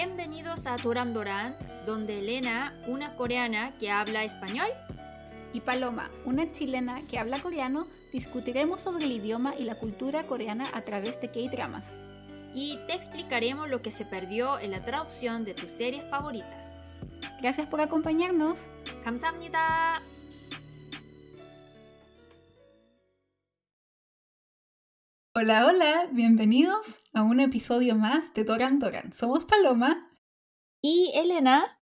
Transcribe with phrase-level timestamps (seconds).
[0.00, 4.68] Bienvenidos a Doran Doran, donde Elena, una coreana que habla español,
[5.52, 10.70] y Paloma, una chilena que habla coreano, discutiremos sobre el idioma y la cultura coreana
[10.74, 11.86] a través de K-dramas.
[12.54, 16.78] y te explicaremos lo que se perdió en la traducción de tus series favoritas.
[17.40, 18.58] Gracias por acompañarnos.
[19.04, 20.02] 감사합니다.
[25.33, 29.13] Hola, hola, bienvenidos a un episodio más de Doran Doran.
[29.13, 30.09] Somos Paloma
[30.81, 31.79] Y Elena,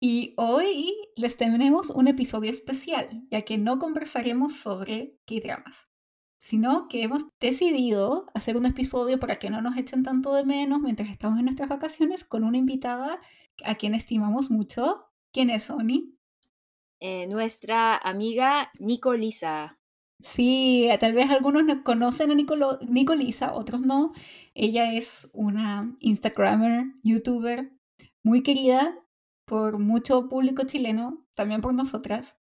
[0.00, 5.88] y hoy les tenemos un episodio especial, ya que no conversaremos sobre K-dramas,
[6.38, 10.80] sino que hemos decidido hacer un episodio para que no nos echen tanto de menos
[10.80, 13.20] mientras estamos en nuestras vacaciones con una invitada
[13.64, 15.06] a quien estimamos mucho.
[15.32, 16.14] ¿Quién es Oni?
[17.00, 19.78] eh, nuestra amiga Nicolisa.
[20.24, 24.12] Sí, tal vez algunos no conocen a Nicolo- Nicolisa, otros no.
[24.54, 27.70] Ella es una Instagrammer, youtuber
[28.24, 28.98] muy querida
[29.46, 32.38] por mucho público chileno, también por nosotras.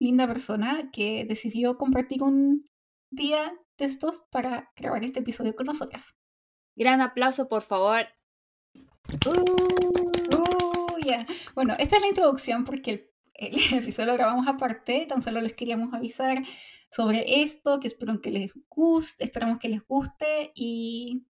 [0.00, 2.66] Linda persona que decidió compartir un
[3.12, 6.14] día de estos para grabar este episodio con nosotras.
[6.76, 8.06] Gran aplauso, por favor.
[9.26, 11.26] Uh, ya.
[11.54, 15.52] Bueno, esta es la introducción porque el, el episodio lo grabamos aparte, tan solo les
[15.52, 16.42] queríamos avisar
[16.90, 21.26] sobre esto, que espero que les guste, esperamos que les guste y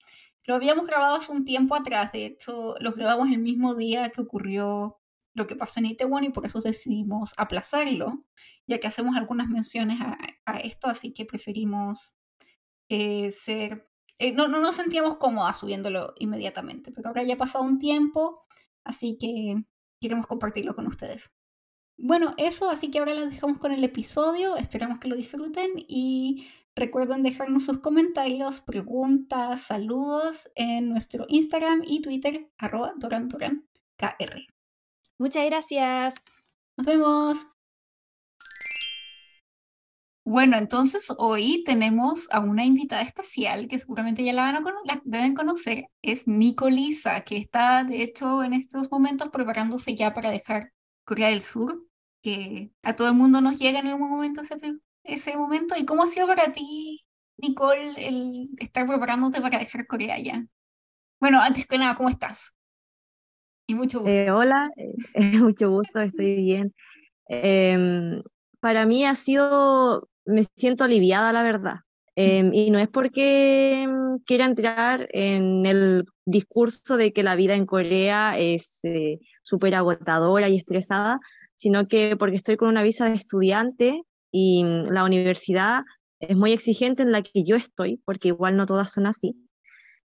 [0.45, 4.21] lo habíamos grabado hace un tiempo atrás, de hecho lo grabamos el mismo día que
[4.21, 4.99] ocurrió
[5.35, 8.25] lo que pasó en Itaewon y por eso decidimos aplazarlo,
[8.67, 12.15] ya que hacemos algunas menciones a, a esto, así que preferimos
[12.89, 13.89] eh, ser...
[14.19, 18.45] eh, no, no nos sentíamos cómodas subiéndolo inmediatamente, pero ahora ya ha pasado un tiempo,
[18.83, 19.63] así que
[19.99, 21.31] queremos compartirlo con ustedes.
[22.05, 26.49] Bueno, eso, así que ahora las dejamos con el episodio, esperamos que lo disfruten y
[26.75, 33.63] recuerden dejarnos sus comentarios, preguntas, saludos en nuestro Instagram y Twitter, arroba dorandorankr.
[35.17, 36.21] Muchas gracias.
[36.75, 37.37] Nos vemos.
[40.25, 44.81] Bueno, entonces hoy tenemos a una invitada especial que seguramente ya la, van a cono-
[44.83, 45.85] la deben conocer.
[46.01, 50.73] Es Nicolisa, que está de hecho en estos momentos preparándose ya para dejar
[51.05, 51.81] Corea del Sur,
[52.23, 54.57] que a todo el mundo nos llega en algún momento ese,
[55.03, 55.75] ese momento.
[55.77, 57.05] ¿Y cómo ha sido para ti,
[57.37, 60.43] Nicole, el estar preparándote para dejar Corea ya?
[61.19, 62.53] Bueno, antes que nada, ¿cómo estás?
[63.67, 64.11] Y mucho gusto.
[64.11, 64.93] Eh, hola, eh,
[65.39, 66.73] mucho gusto, estoy bien.
[67.27, 68.23] Em,
[68.59, 71.75] para mí ha sido, me siento aliviada, la verdad.
[72.15, 73.87] Em, y no es porque
[74.25, 80.47] quiera entrar en el discurso de que la vida en Corea es eh, súper agotadora
[80.47, 81.19] y estresada,
[81.55, 85.81] sino que porque estoy con una visa de estudiante y mm, la universidad
[86.19, 89.35] es muy exigente en la que yo estoy, porque igual no todas son así.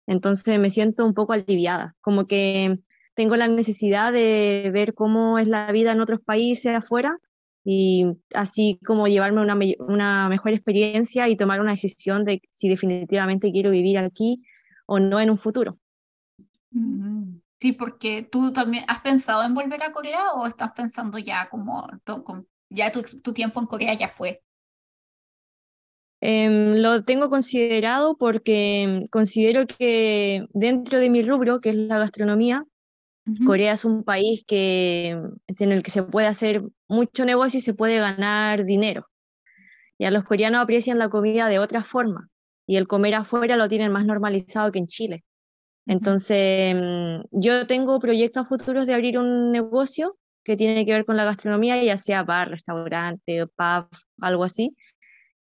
[0.06, 2.78] Entonces me siento un poco aliviada, como que
[3.14, 7.18] tengo la necesidad de ver cómo es la vida en otros países afuera
[7.64, 13.52] y así como llevarme una, una mejor experiencia y tomar una decisión de si definitivamente
[13.52, 14.42] quiero vivir aquí
[14.86, 15.78] o no en un futuro.
[16.70, 21.48] Mm, Sí, porque tú también has pensado en volver a Corea o estás pensando ya
[21.48, 21.88] como,
[22.70, 24.42] ya tu, tu tiempo en Corea ya fue.
[26.20, 31.98] Em, lo tengo considerado porque em, considero que dentro de mi rubro, que es la
[31.98, 32.64] gastronomía.
[33.46, 37.74] Corea es un país que, en el que se puede hacer mucho negocio y se
[37.74, 39.06] puede ganar dinero.
[39.98, 42.30] Ya los coreanos aprecian la comida de otra forma
[42.66, 45.24] y el comer afuera lo tienen más normalizado que en Chile.
[45.88, 51.16] Entonces, mm, yo tengo proyectos futuros de abrir un negocio que tiene que ver con
[51.16, 53.88] la gastronomía, ya sea bar, restaurante, pub,
[54.20, 54.76] algo así.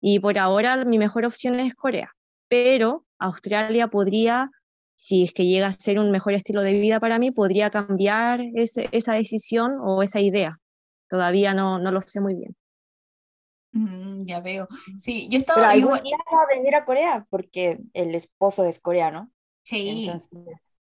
[0.01, 2.11] Y por ahora mi mejor opción es Corea,
[2.49, 4.49] pero Australia podría,
[4.95, 8.41] si es que llega a ser un mejor estilo de vida para mí, podría cambiar
[8.55, 10.59] ese- esa decisión o esa idea.
[11.07, 12.55] Todavía no, no lo sé muy bien.
[13.73, 14.67] Mm, ya veo.
[14.97, 16.03] Sí, yo Pero estaba algún igual.
[16.03, 19.31] día va a venir a Corea porque el esposo es coreano.
[19.63, 20.77] Sí, Entonces,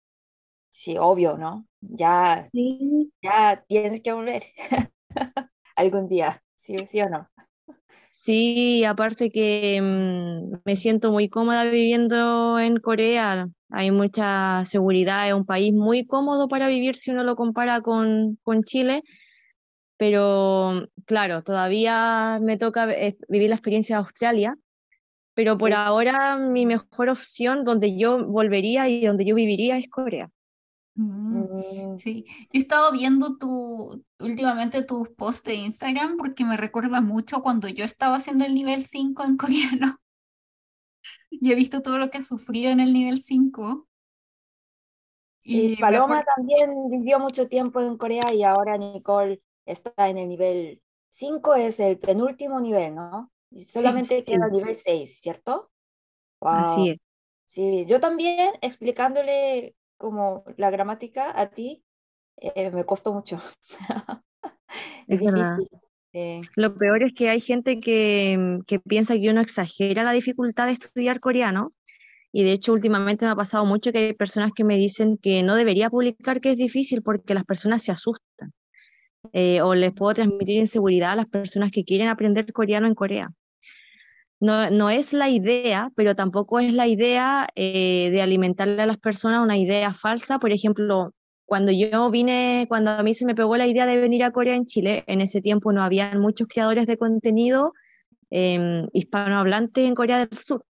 [0.70, 1.66] sí, obvio, ¿no?
[1.80, 4.42] Ya, Sí, ya tienes que volver
[5.76, 7.28] algún día, ¿sí, sí o no?
[8.10, 13.48] Sí, aparte que mm, me siento muy cómoda viviendo en Corea.
[13.70, 18.36] Hay mucha seguridad, es un país muy cómodo para vivir si uno lo compara con,
[18.42, 19.02] con Chile,
[19.98, 24.56] pero claro, todavía me toca eh, vivir la experiencia de Australia,
[25.40, 25.74] pero por Sí.
[25.74, 30.30] ahora mi mejor opción donde yo volvería y donde yo viviría es Corea.
[30.94, 32.24] Mm, Mm, sí.
[32.26, 37.68] Yo he estado viendo tu, últimamente tus posts de Instagram porque me recuerda mucho cuando
[37.68, 39.36] yo estaba haciendo el nivel 5 en
[39.82, 40.00] coreano.
[41.30, 43.88] Y he visto todo lo que has sufrido en el nivel 5.
[45.44, 50.82] y Paloma también vivió mucho tiempo en Corea y ahora Nicole está en el nivel
[51.08, 53.32] 5, es el penúltimo nivel, ¿no?
[53.50, 55.70] Y solamente queda el nivel 6, ¿cierto?
[56.40, 56.98] Así es.
[57.44, 61.84] Sí, yo también explicándole como la gramática a ti,
[62.36, 63.38] eh, me costó mucho.
[65.08, 65.68] es, difícil.
[66.12, 66.42] Eh.
[66.54, 70.72] Lo peor es que hay gente que, que piensa que uno exagera la dificultad de
[70.72, 71.70] estudiar coreano
[72.32, 75.42] y de hecho, últimamente me ha pasado mucho que hay personas que me dicen que
[75.42, 78.52] no debería publicar que es difícil porque las personas se asustan.
[79.32, 83.30] Eh, o les puedo transmitir inseguridad a las personas que quieren aprender coreano en Corea.
[84.40, 88.98] No, no es la idea, pero tampoco es la idea eh, de alimentarle a las
[88.98, 90.38] personas una idea falsa.
[90.38, 91.12] Por ejemplo,
[91.44, 94.54] cuando yo vine, cuando a mí se me pegó la idea de venir a Corea
[94.54, 97.74] en Chile, en ese tiempo no había muchos creadores de contenido
[98.30, 100.64] eh, hispanohablantes en Corea del Sur.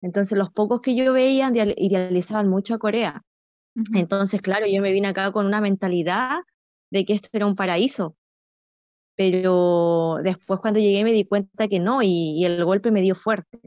[0.00, 3.22] Entonces los pocos que yo veía idealizaban mucho a Corea.
[3.92, 6.38] Entonces, claro, yo me vine acá con una mentalidad
[6.90, 8.16] de que esto era un paraíso.
[9.16, 13.60] Pero después cuando llegué me di cuenta que no y, el golpe me dio fuerte.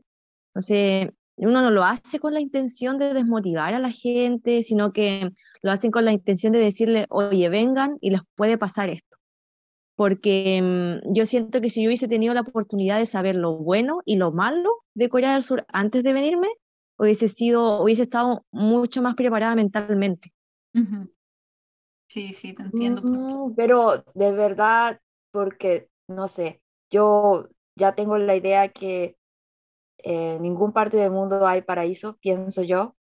[0.49, 5.31] Entonces, uno no lo hace con la intención de desmotivar a la gente, sino que
[5.61, 9.17] lo hacen con la intención de decirle, oye, vengan y les puede pasar esto.
[9.95, 14.01] Porque mm, yo siento que si yo hubiese tenido la oportunidad de saber lo bueno
[14.05, 16.47] y lo malo, de Corea del Sur antes de venirme,
[16.97, 20.33] hubiese, sido, hubiese estado mucho más preparada mentalmente.
[22.07, 23.53] Sí, sí, te entiendo.
[23.55, 24.99] Pero de verdad,
[25.38, 29.18] porque, no sé, yo ya tengo la idea que
[30.00, 32.95] en ningún parte del mundo hay paraíso, pienso yo,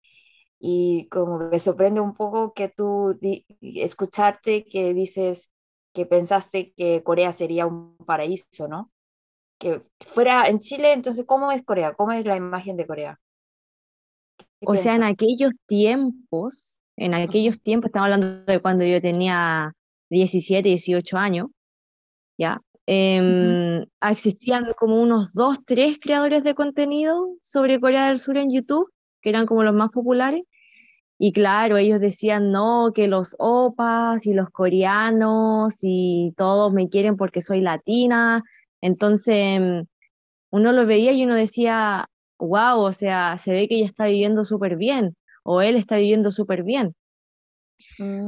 [0.58, 3.18] y como me sorprende un poco que tú
[3.60, 5.52] escucharte que dices
[5.92, 8.90] que pensaste que Corea sería un paraíso, ¿no?
[9.58, 11.94] que fuera en Chile, entonces, ¿cómo es Corea?
[11.94, 13.20] ¿Cómo es la imagen de Corea?
[14.64, 19.72] O sea, en aquellos tiempos, en aquellos tiempos, estamos hablando de cuando yo tenía
[20.10, 21.48] 17, 18 años,
[22.38, 22.60] ¿ya?
[22.86, 28.92] Em, existían como unos dos, tres creadores de contenido sobre Corea del Sur en YouTube,
[29.20, 30.42] que eran como los más populares.
[31.18, 37.16] Y claro, ellos decían, no, que los opas y los coreanos y todos me quieren
[37.16, 38.42] porque soy latina,
[38.82, 39.82] entonces, mm,
[40.50, 42.06] uno lo veía y uno decía,
[42.38, 46.30] wow, o sea, se ve que ella está viviendo súper bien, o él está viviendo
[46.32, 46.94] súper bien.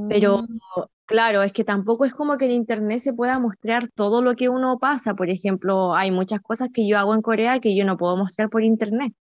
[0.09, 0.59] Pero mm.
[1.06, 4.49] Claro, es que tampoco es como que en Internet se pueda mostrar todo lo que
[4.49, 5.15] uno pasa.
[5.15, 8.51] Por ejemplo, hay muchas cosas que yo hago en Corea que yo no puedo mostrar
[8.51, 9.15] por Internet.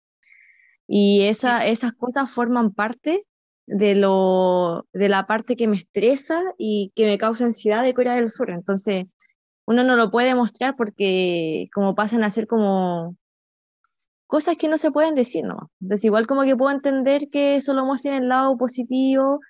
[0.87, 3.27] Y esa, esas cosas forman parte
[3.67, 8.15] de, lo, de la parte que me estresa y que me causa ansiedad de Corea
[8.17, 8.51] del Sur.
[8.51, 9.07] Entonces,
[9.67, 13.15] uno no lo puede mostrar porque como pasan a ser como
[14.27, 15.71] cosas que no se pueden decir, ¿no?
[15.81, 19.41] Entonces igual como que puedo entender que eso lo muestren el lado positivo,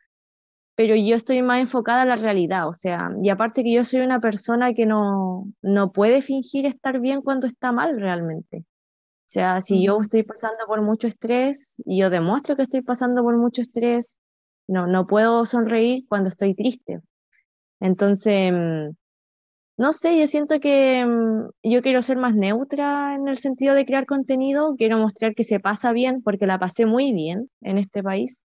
[0.74, 4.00] pero yo estoy más enfocada a la realidad, o sea, y aparte que yo soy
[4.00, 8.58] una persona que no, no puede fingir estar bien cuando está mal realmente.
[8.58, 13.22] O sea, si yo estoy pasando por mucho estrés y yo demuestro que estoy pasando
[13.22, 14.18] por mucho estrés,
[14.68, 17.00] no, no puedo sonreír cuando estoy triste.
[17.80, 18.90] Entonces, mm,
[19.78, 23.86] no sé, yo siento que mm, yo quiero ser más neutra en el sentido de
[23.86, 28.02] crear contenido, quiero mostrar que se pasa bien, porque la pasé muy bien en este
[28.02, 28.42] país,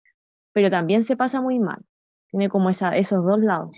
[0.54, 1.80] pero también se pasa muy mal.
[2.30, 3.72] Tiene como esa, esos dos lados.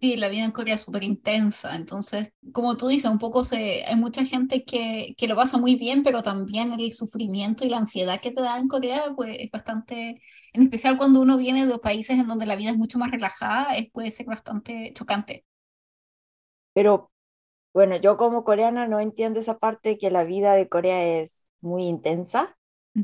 [0.00, 3.84] Sí, la vida en Corea es súper intensa, entonces, como tú dices, un poco se,
[3.84, 7.76] hay mucha gente que, que lo pasa muy bien, pero también el sufrimiento y la
[7.78, 10.22] ansiedad que te da en Corea pues, es bastante,
[10.54, 13.76] en especial cuando uno viene de países en donde la vida es mucho más relajada,
[13.76, 15.44] es, puede ser bastante chocante.
[16.72, 17.10] Pero
[17.74, 21.84] bueno, yo como coreana no entiendo esa parte que la vida de Corea es muy
[21.84, 22.56] intensa,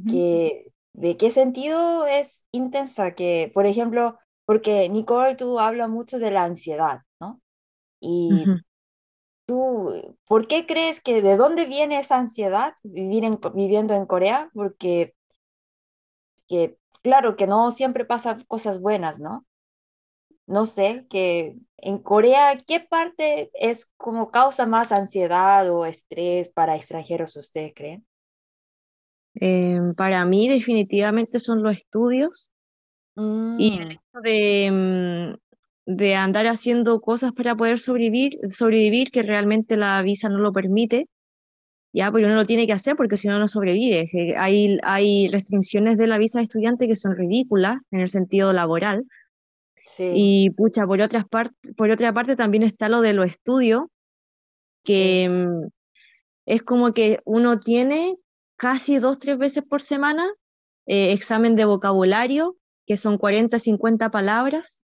[0.06, 3.14] que ¿de qué sentido es intensa?
[3.14, 7.40] Que, por ejemplo, porque Nicole, tú hablas mucho de la ansiedad, ¿no?
[8.00, 8.44] Y
[9.46, 13.24] tú, ¿por qué crees que de dónde viene esa ansiedad vivir
[13.54, 14.50] viviendo en Corea?
[14.54, 15.14] Porque,
[16.48, 19.46] que, claro, que no siempre pasan cosas buenas, ¿no?
[20.46, 26.76] no sé, que en Corea, ¿qué parte es como causa más ansiedad o estrés para
[26.76, 28.06] extranjeros, ustedes creen?
[29.38, 32.50] Em, para mí definitivamente son los estudios
[33.16, 33.90] y el mm.
[33.90, 34.70] hecho de,
[35.86, 40.52] mm, de, andar haciendo cosas para poder sobrevivir, sobrevivir, que realmente la visa no lo
[40.52, 41.08] permite,
[41.92, 44.06] ya, porque uno lo tiene que hacer porque si no, no sobrevive.
[44.36, 49.04] Hay, hay restricciones de la visa de estudiante que son ridículas en el sentido laboral,
[49.98, 53.84] y pucha, por, otras por otra parte también está lo de los estudios,
[54.82, 55.68] que mm,
[56.46, 58.16] es como que uno tiene
[58.56, 60.28] casi dos, tres veces por semana
[60.86, 64.82] eh, examen de vocabulario que son 40, 50 palabras,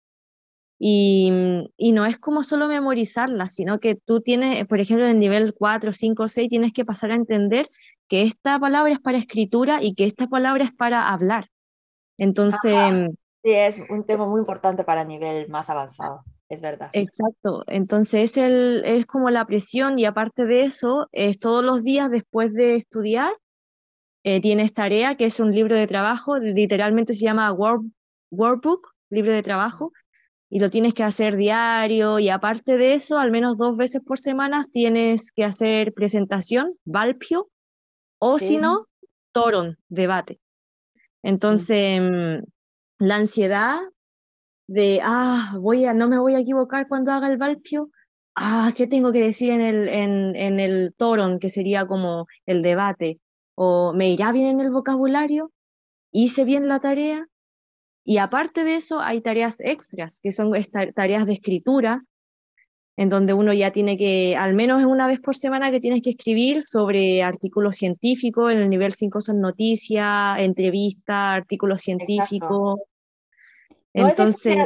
[0.77, 1.31] y,
[1.77, 5.53] y, no es como solo memorizarlas, sino que tú tienes, por ejemplo, en el nivel
[5.57, 7.69] 4, 5, 6, tienes que pasar a entender
[8.09, 11.49] que esta palabra es para escritura y que esta palabra es para hablar.
[12.17, 12.75] Entonces...
[13.41, 16.89] Sí, es un tema muy importante para nivel más avanzado, es verdad.
[16.93, 21.83] Exacto, entonces es, el, es como la presión y aparte de eso, es todos los
[21.83, 23.31] días después de estudiar,
[24.25, 29.43] eh, tienes tarea, que es un libro de trabajo, literalmente se llama Workbook, libro de
[29.43, 29.93] trabajo,
[30.49, 34.17] y lo tienes que hacer diario y aparte de eso, al menos dos veces por
[34.17, 37.51] semana tienes que hacer presentación, Valpio,
[38.17, 38.87] o si no,
[39.31, 40.39] Toron, debate.
[41.21, 42.43] Entonces, mm,
[43.05, 43.79] la ansiedad
[44.65, 47.91] de, ah, voy a, no me voy a equivocar cuando haga el Valpio,
[48.33, 52.63] ah, ¿qué tengo que decir en el, en, en el Toron, que sería como el
[52.63, 53.19] debate?
[53.55, 55.51] ¿O me irá bien en el vocabulario?
[56.11, 57.27] ¿Hice bien la tarea?
[58.03, 60.53] Y aparte de eso, hay tareas extras, que son
[60.93, 62.03] tareas de escritura,
[62.97, 66.11] en donde uno ya tiene que, al menos una vez por semana, que tienes que
[66.11, 68.51] escribir sobre artículos científicos.
[68.51, 72.79] En el nivel 5 son noticias, entrevistas, artículos científicos.
[73.93, 74.57] No Entonces,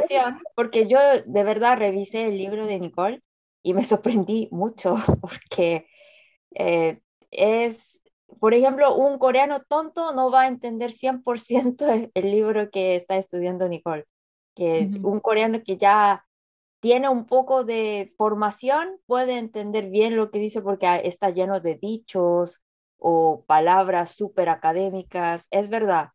[0.54, 3.22] porque yo de verdad revisé el libro de Nicole
[3.62, 5.86] y me sorprendí mucho porque
[6.54, 8.02] eh, es
[8.38, 13.68] por ejemplo, un coreano tonto no va a entender 100% el libro que está estudiando
[13.68, 14.06] Nicole,
[14.54, 16.24] que un coreano que ya
[16.80, 21.76] tiene un poco de formación puede entender bien lo que dice porque está lleno de
[21.76, 22.62] dichos
[22.98, 26.10] o palabras súper académicas, es verdad.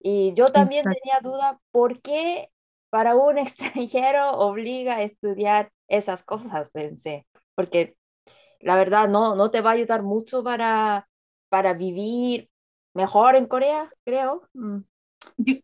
[0.00, 2.50] Y yo también tenía duda, ¿por qué
[2.90, 6.70] para un extranjero obliga a estudiar esas cosas?
[6.70, 7.96] Pensé, porque
[8.60, 11.08] la verdad no, no te va a ayudar mucho para
[11.48, 12.50] para vivir
[12.94, 14.48] mejor en Corea, creo.
[14.54, 14.78] Mm.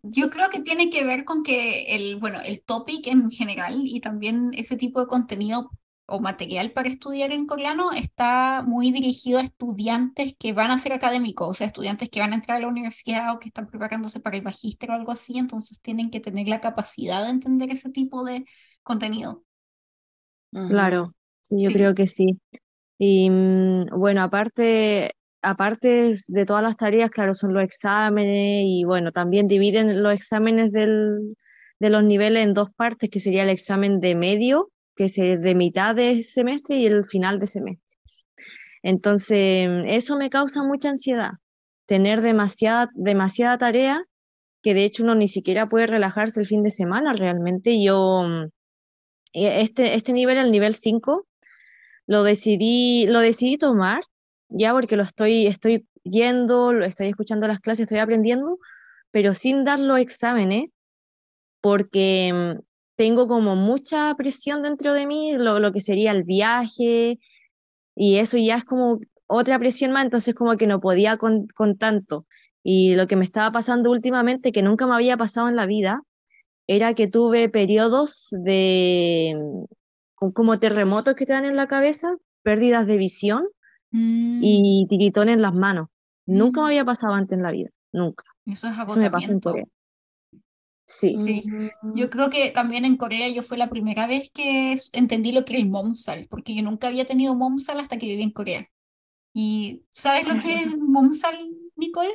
[0.03, 4.01] Yo, creo que tiene que ver con que el, bueno, el topic en general y
[4.01, 5.71] también ese tipo de contenido
[6.07, 10.93] o material para estudiar en coreano está muy dirigido a estudiantes que van a ser
[10.93, 14.21] académicos, o sea, estudiantes que van a entrar a la universidad o que están preparándose
[14.21, 17.91] para el magíster o algo así, entonces tienen que tener la capacidad de entender ese
[17.91, 18.45] tipo de
[18.83, 19.45] contenido.
[20.51, 21.15] Claro,
[21.49, 22.39] yo creo que sí.
[22.99, 25.13] Y mm, bueno, aparte,
[25.43, 30.73] aparte de todas las tareas, claro, son los exámenes y bueno, también dividen los exámenes
[30.73, 31.37] del,
[31.81, 35.55] de los niveles en dos partes, que sería el examen de medio, que es de
[35.55, 37.97] mitad de semestre y el final de semestre.
[38.83, 41.33] Entonces, eso me causa mucha ansiedad,
[41.87, 44.05] tener demasiada, demasiada tarea,
[44.63, 47.83] que de hecho uno ni siquiera puede relajarse el fin de semana realmente.
[47.83, 48.25] Yo,
[49.33, 51.27] e, este, este nivel, el nivel 5,
[52.07, 54.03] lo decidí, lo decidí tomar
[54.55, 58.59] ya porque lo estoy, estoy yendo, lo estoy escuchando las clases, estoy aprendiendo,
[59.11, 60.71] pero sin dar los exámenes,
[61.61, 62.61] porque mm,
[62.97, 67.19] tengo como mucha presión dentro de mí, lo, lo que sería el viaje,
[67.95, 71.79] y eso ya es como otra presión más, entonces como que no podía con, con
[71.79, 72.27] tanto.
[72.63, 76.03] Y lo que me estaba pasando últimamente, que nunca me había pasado en la vida,
[76.67, 79.37] era que tuve periodos de
[80.21, 83.49] mm, como terremotos que te dan en la cabeza, pérdidas de visión,
[83.93, 84.41] Mm.
[84.43, 85.89] y tiritón en las manos.
[86.27, 86.69] Nunca me mm.
[86.69, 88.25] había pasado antes en la vida, nunca.
[88.47, 88.91] Eso es agotamiento.
[88.93, 89.67] Eso me pasó en Corea.
[90.85, 91.17] Sí.
[91.19, 91.45] sí.
[91.95, 95.55] Yo creo que también en Corea yo fue la primera vez que entendí lo que
[95.55, 98.69] era el momsal, porque yo nunca había tenido momsal hasta que viví en Corea.
[99.33, 101.37] ¿Y sabes lo que es momsal,
[101.77, 102.13] Nicole?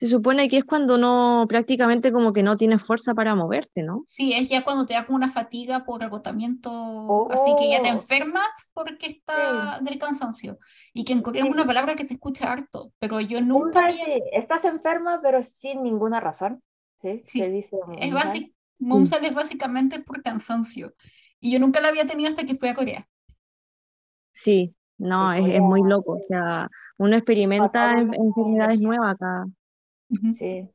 [0.00, 4.04] Se supone que es cuando no, prácticamente como que no tienes fuerza para moverte, ¿no?
[4.06, 7.90] Sí, es ya cuando te da como una fatiga por agotamiento, así que ya te
[7.90, 7.94] oh.
[7.94, 10.58] enfermas porque está del cansancio.
[10.94, 13.90] Y que en Corea es una palabra que se escucha harto, pero yo nunca...
[14.32, 16.62] Estás enferma, pero sin ninguna razón.
[16.94, 17.42] Sí, sí.
[17.48, 18.54] dice es, básico,
[19.22, 20.94] es básicamente por cansancio.
[21.40, 23.08] Y yo nunca la había tenido hasta que fui a Corea.
[24.30, 26.12] Sí, no, es, es, muy loco.
[26.12, 29.44] O sea, uno experimenta enfermedades nuevas acá.
[30.36, 30.68] Sí.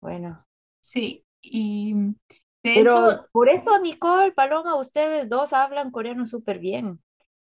[0.00, 0.44] Bueno.
[0.80, 1.94] Sí, y
[2.62, 7.00] Pero por eso, Nicole, Paloma, ustedes dos hablan coreano súper bien,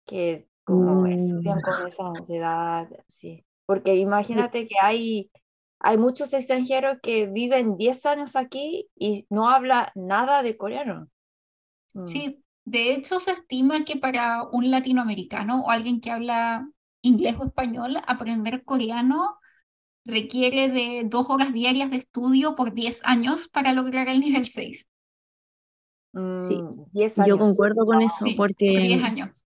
[0.05, 1.61] que como estudian mm.
[1.61, 3.45] con esa ansiedad, sí.
[3.65, 5.31] Porque imagínate que hay,
[5.79, 11.07] hay muchos extranjeros que viven 10 años aquí y no habla nada de coreano.
[11.93, 12.05] Mm.
[12.05, 16.67] Sí, de hecho se estima que para un latinoamericano o alguien que habla
[17.01, 19.37] inglés o español, aprender coreano
[20.05, 24.87] requiere de dos horas diarias de estudio por 10 años para lograr el nivel 6.
[26.13, 29.45] Sí, mm, yo concuerdo con eso, porque 10 años.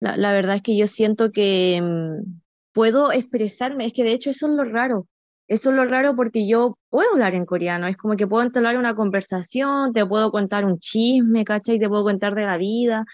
[0.00, 2.40] La, la, verdad es que yo siento que mm,
[2.72, 5.06] puedo expresarme, es que de hecho eso es lo raro,
[5.48, 8.78] Eso es lo raro porque yo puedo hablar en coreano, es como que puedo entablar
[8.78, 11.78] una conversación, te puedo contar un chisme, ¿cachai?
[11.78, 13.04] Te puedo contar de la vida,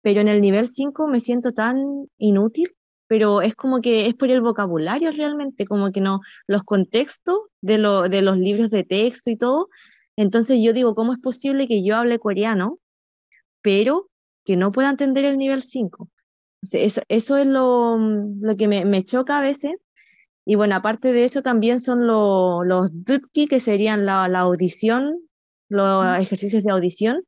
[0.00, 2.74] pero en el nivel 5 me siento tan inútil,
[3.12, 7.76] pero es como que es por el vocabulario realmente, como que no, los contextos de,
[7.76, 9.68] lo, de los libros de texto y todo.
[10.16, 12.78] Entonces yo digo, ¿cómo es posible que yo hable coreano,
[13.60, 14.08] pero
[14.46, 16.08] que no pueda entender el nivel 5?
[16.72, 19.72] Eso, eso es lo, lo que me, me choca a veces
[20.46, 25.18] y bueno, aparte de eso también son los dutki, que serían la, la audición,
[25.68, 27.24] los ejercicios de audición,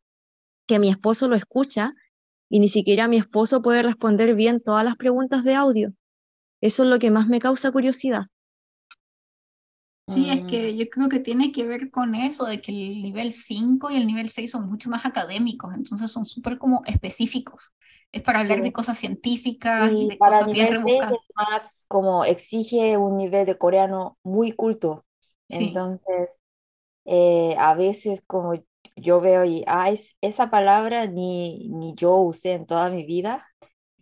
[0.67, 1.93] que mi esposo lo escucha
[2.55, 5.93] y ni siquiera mi esposo puede responder bien todas las preguntas de audio.
[6.61, 8.27] Eso es lo que más me causa curiosidad.
[10.07, 10.77] Sí, es que mm.
[10.77, 14.07] yo creo que tiene que ver con eso, de que el nivel 5 y el
[14.07, 17.73] nivel 6 son mucho más académicos, entonces son súper como específicos.
[18.13, 21.11] Es para hablar de cosas científicas, y de para cosas bien rebuscadas.
[21.11, 25.05] es más como exige un nivel de coreano muy culto.
[25.49, 26.39] Entonces,
[27.05, 28.55] eh, a veces como
[28.97, 33.47] yo veo y, ah, esa palabra ni, ni yo usé en toda mi vida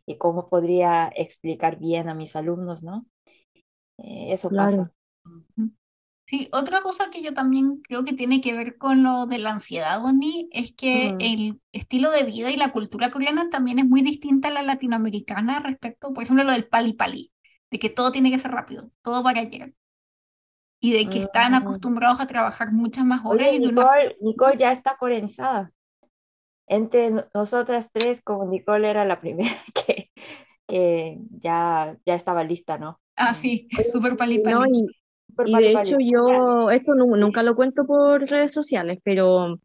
[0.06, 3.06] y cómo podría explicar bien a mis alumnos, ¿no?
[3.98, 4.92] Eh, eso pasa.
[6.26, 9.50] Sí, otra cosa que yo también creo que tiene que ver con lo de la
[9.50, 14.00] ansiedad, Bonnie, es que el estilo de vida y la cultura coreana también es muy
[14.00, 17.32] distinta a la latinoamericana respecto, por ejemplo, lo del pali pali,
[17.70, 19.74] de que todo tiene que ser rápido, todo para ayer.
[20.84, 21.54] Y de que están mm.
[21.54, 23.52] acostumbrados a trabajar muchas más horas.
[23.52, 25.70] y Nicole, Nicole ya está coreanizada.
[26.66, 29.50] Entre nosotras tres, como Nicole era la primera
[29.86, 30.10] que,
[30.66, 33.00] que ya, ya estaba lista, ¿no?
[33.14, 34.86] Ah, sí, súper pali pali.
[35.46, 39.60] Y de hecho yo, esto nunca lo cuento por redes sociales, pero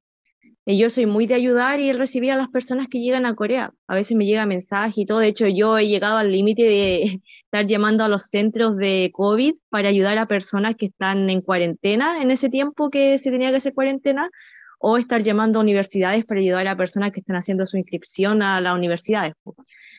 [0.67, 3.73] eh, yo soy muy de ayudar y recibir a las personas que llegan a Corea.
[3.87, 5.19] A veces me llega mensaje y todo.
[5.19, 9.55] De hecho, yo he llegado al límite de estar llamando a los centros de COVID
[9.69, 13.57] para ayudar a personas que están en cuarentena en ese tiempo que se tenía que
[13.57, 14.29] hacer cuarentena,
[14.79, 18.61] o estar llamando a universidades para ayudar a personas que están haciendo su inscripción a
[18.61, 19.33] las universidades.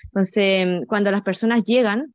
[0.05, 2.15] Entonces, cuando las personas llegan,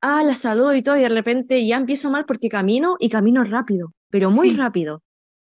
[0.00, 3.42] ah, la saludo y todo, y de repente ya empiezo mal porque camino y camino
[3.44, 5.02] rápido, pero muy rápido.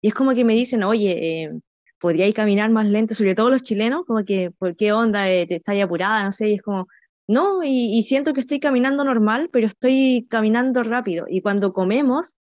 [0.00, 1.52] Y es como que me dicen, oye, eh,
[1.98, 3.14] ¿podríais caminar más lento?
[3.14, 5.30] Sobre todo los chilenos, como que, ¿por qué onda?
[5.30, 6.24] Eh, ¿Estáis apurada?
[6.24, 6.88] No sé, y es como,
[7.28, 11.26] no, y, y, siento que estoy caminando normal, pero estoy caminando rápido.
[11.28, 12.36] Y cuando comemos,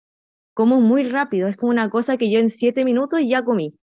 [0.58, 3.78] como muy rápido, es como una cosa que yo en siete minutos ya comí.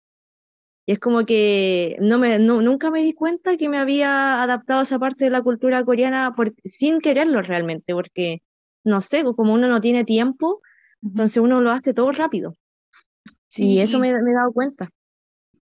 [0.87, 4.83] Y es como que no me, nunca me di cuenta que me había adaptado a
[4.83, 8.43] esa parte de la cultura coreana por, sin quererlo realmente, porque,
[8.85, 10.61] no sé, como uno no tiene tiempo,
[11.01, 12.55] entonces uno lo hace todo rápido.
[13.47, 13.75] Sí.
[13.75, 14.91] Y eso me, me he dado cuenta.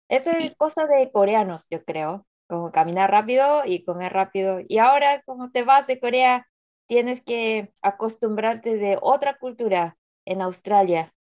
[0.09, 4.59] Eso es cosa de coreanos, yo creo, como caminar rápido y comer rápido.
[4.67, 6.47] Y ahora, como te vas de Corea,
[6.87, 11.13] tienes que acostumbrarte de otra cultura en Australia.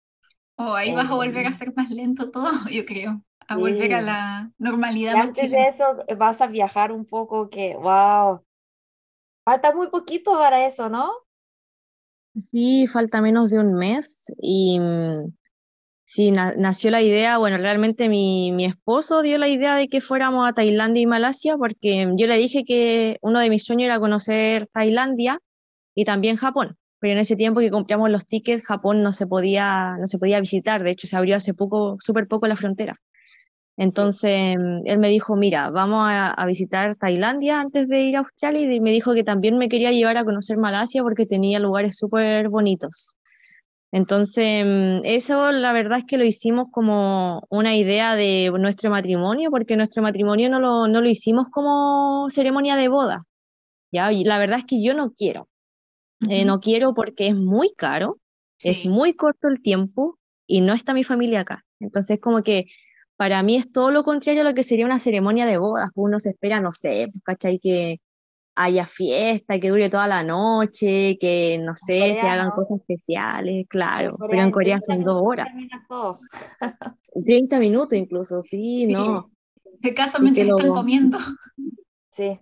[0.56, 3.94] O oh, ahí vas a volver a ser más lento todo, yo creo a volver
[3.94, 5.14] a la normalidad.
[5.14, 5.84] Y antes de eso
[6.16, 8.42] vas a viajar un poco que, wow,
[9.44, 11.12] falta muy poquito para eso, ¿no?
[12.50, 14.78] Sí, falta menos de un mes y
[16.06, 20.00] mm, sí, nació la idea, bueno, realmente mi, mi esposo dio la idea de que
[20.00, 24.00] fuéramos a Tailandia y Malasia porque yo le dije que uno de mis sueños era
[24.00, 25.40] conocer Tailandia
[25.94, 29.96] y también Japón pero en ese tiempo que compramos los tickets, Japón no se podía,
[29.98, 32.96] no se podía visitar, de hecho se abrió hace poco, súper poco la frontera.
[33.76, 38.80] Entonces él me dijo, mira, vamos a, visitar Tailandia antes de ir a Australia y
[38.80, 43.15] me dijo que también me quería llevar a conocer Malasia porque tenía lugares súper bonitos.
[43.92, 44.64] Entonces,
[45.04, 50.02] eso la verdad es que lo hicimos como una idea de nuestro matrimonio, porque nuestro
[50.02, 53.22] matrimonio no lo, no lo hicimos como ceremonia de boda.
[53.92, 54.12] ¿ya?
[54.12, 55.48] Y la verdad es que yo no quiero.
[56.30, 58.18] Eh, no quiero porque es muy caro,
[58.62, 61.64] es muy corto el tiempo y no está mi familia acá.
[61.78, 62.66] Entonces, como que
[63.16, 65.90] para mí es todo lo contrario a lo que sería una ceremonia de bodas.
[65.94, 67.58] Pues uno se espera, no sé, pues, ¿cachai?
[67.58, 68.00] Que
[68.56, 74.16] haya fiesta, que dure toda la noche, que no sé, se hagan cosas especiales, claro.
[74.30, 75.46] pero en Corea son dos horas.
[77.24, 79.30] 30 minutos incluso, sí, no.
[79.82, 81.18] Se casan mientras están comiendo.
[82.10, 82.40] Sí.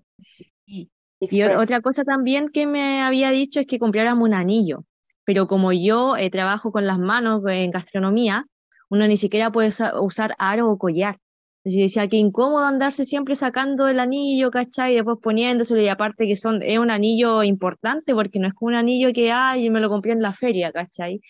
[1.20, 4.84] Y otra cosa también que me había dicho es que compráramos un anillo,
[5.24, 8.46] pero como yo eh, trabajo con las manos en gastronomía,
[8.88, 11.18] uno ni siquiera puede usar aro o collar.
[11.64, 14.92] Entonces decía que incómodo andarse siempre sacando el anillo, ¿cachai?
[14.92, 18.68] Y después poniéndoselo, y aparte que son, es un anillo importante, porque no es como
[18.68, 21.22] un anillo que, ay, yo me lo compré en la feria, ¿cachai?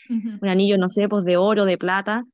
[0.43, 2.25] Un anillo, no sé, pues de oro, de plata.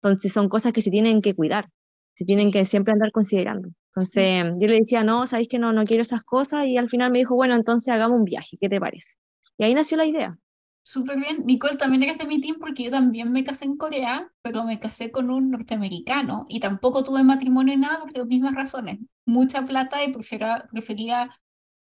[0.00, 1.66] Entonces son cosas que se tienen que cuidar,
[2.14, 3.68] se tienen que siempre andar considerando.
[3.94, 7.12] Entonces yo le decía, no, sabéis que no, no quiero esas cosas, y al final
[7.12, 9.16] me dijo, bueno, entonces hagamos un viaje, ¿qué te parece?
[9.58, 10.38] Y ahí nació la idea.
[10.84, 11.46] Súper bien.
[11.46, 14.80] Nicole, también eres de mi team porque yo también me casé en Corea, pero me
[14.80, 18.98] casé con un norteamericano y tampoco tuve matrimonio ni nada por las mismas razones.
[19.24, 21.30] Mucha plata y prefería, prefería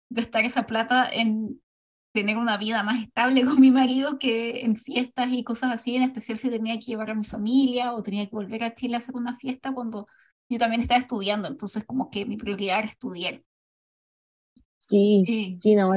[0.10, 1.62] gastar esa plata en
[2.14, 6.04] tener una vida más estable con mi marido que en fiestas y cosas así, en
[6.04, 8.98] especial si tenía que llevar a mi familia o tenía que volver a Chile a
[9.00, 10.08] hacer una fiesta cuando
[10.50, 13.42] yo también estaba estudiando, entonces como que mi prioridad era estudiar.
[14.78, 15.94] Sí, sí, no,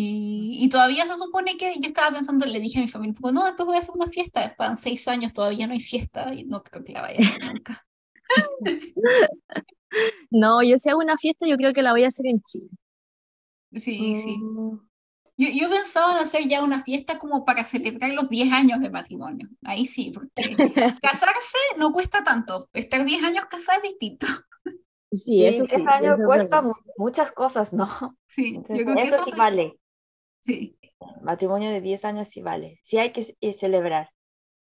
[0.00, 3.44] y, y, todavía se supone que yo estaba pensando, le dije a mi familia, no,
[3.44, 6.62] después voy a hacer una fiesta, van seis años, todavía no hay fiesta, y no
[6.62, 7.86] creo que la vaya a hacer nunca.
[10.30, 12.68] no, yo si hago una fiesta, yo creo que la voy a hacer en Chile.
[13.72, 14.38] Sí, sí.
[14.38, 14.78] Mm.
[15.36, 18.90] Yo, yo pensaba en hacer ya una fiesta como para celebrar los 10 años de
[18.90, 19.48] matrimonio.
[19.64, 20.54] Ahí sí, porque
[21.02, 22.68] casarse no cuesta tanto.
[22.72, 24.28] Estar 10 años casada es distinto.
[25.10, 25.74] Sí, eso sí.
[25.74, 26.62] 10 años cuesta
[26.96, 27.88] muchas cosas, ¿no?
[28.26, 29.76] Sí, yo creo que eso, sí vale.
[30.48, 30.78] Sí.
[31.22, 32.80] Matrimonio de 10 años sí vale.
[32.82, 34.08] Sí hay que eh, celebrar.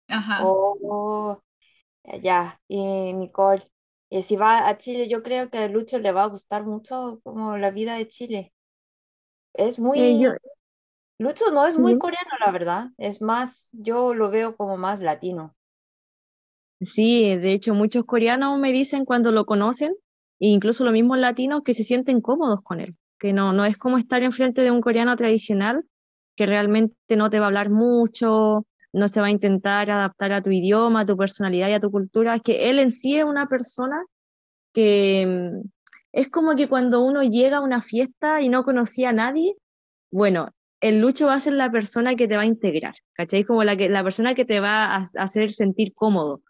[0.09, 0.41] Ajá.
[0.43, 1.43] Oh,
[2.23, 3.71] ya, y Nicole,
[4.09, 7.21] y si va a Chile, yo creo que a Lucho le va a gustar mucho
[7.23, 8.55] como la vida de Chile.
[9.53, 10.01] Es muy...
[10.01, 10.37] Eh,
[11.19, 12.87] Lucho no es muy coreano, la verdad.
[12.97, 15.55] Es más, yo lo veo como más latino.
[16.81, 19.95] Sí, de hecho muchos coreanos me dicen cuando lo conocen,
[20.39, 23.77] e incluso los mismos latinos, que se sienten cómodos con él, que no, no es
[23.77, 25.85] como estar enfrente de un coreano tradicional
[26.37, 30.43] que realmente no te va a hablar mucho, no se va a intentar adaptar a
[30.43, 33.25] tu idioma, a tu personalidad y a tu cultura, es que él en sí es
[33.25, 34.05] una persona
[34.73, 35.69] que mm,
[36.13, 39.57] es como que cuando uno llega a una fiesta y no conocía a nadie,
[40.11, 40.51] bueno,
[40.81, 43.45] el Lucho va a ser la persona que te va a integrar, ¿cachai?
[43.45, 46.43] Como la, que, la persona que te va a, hacer sentir cómodo.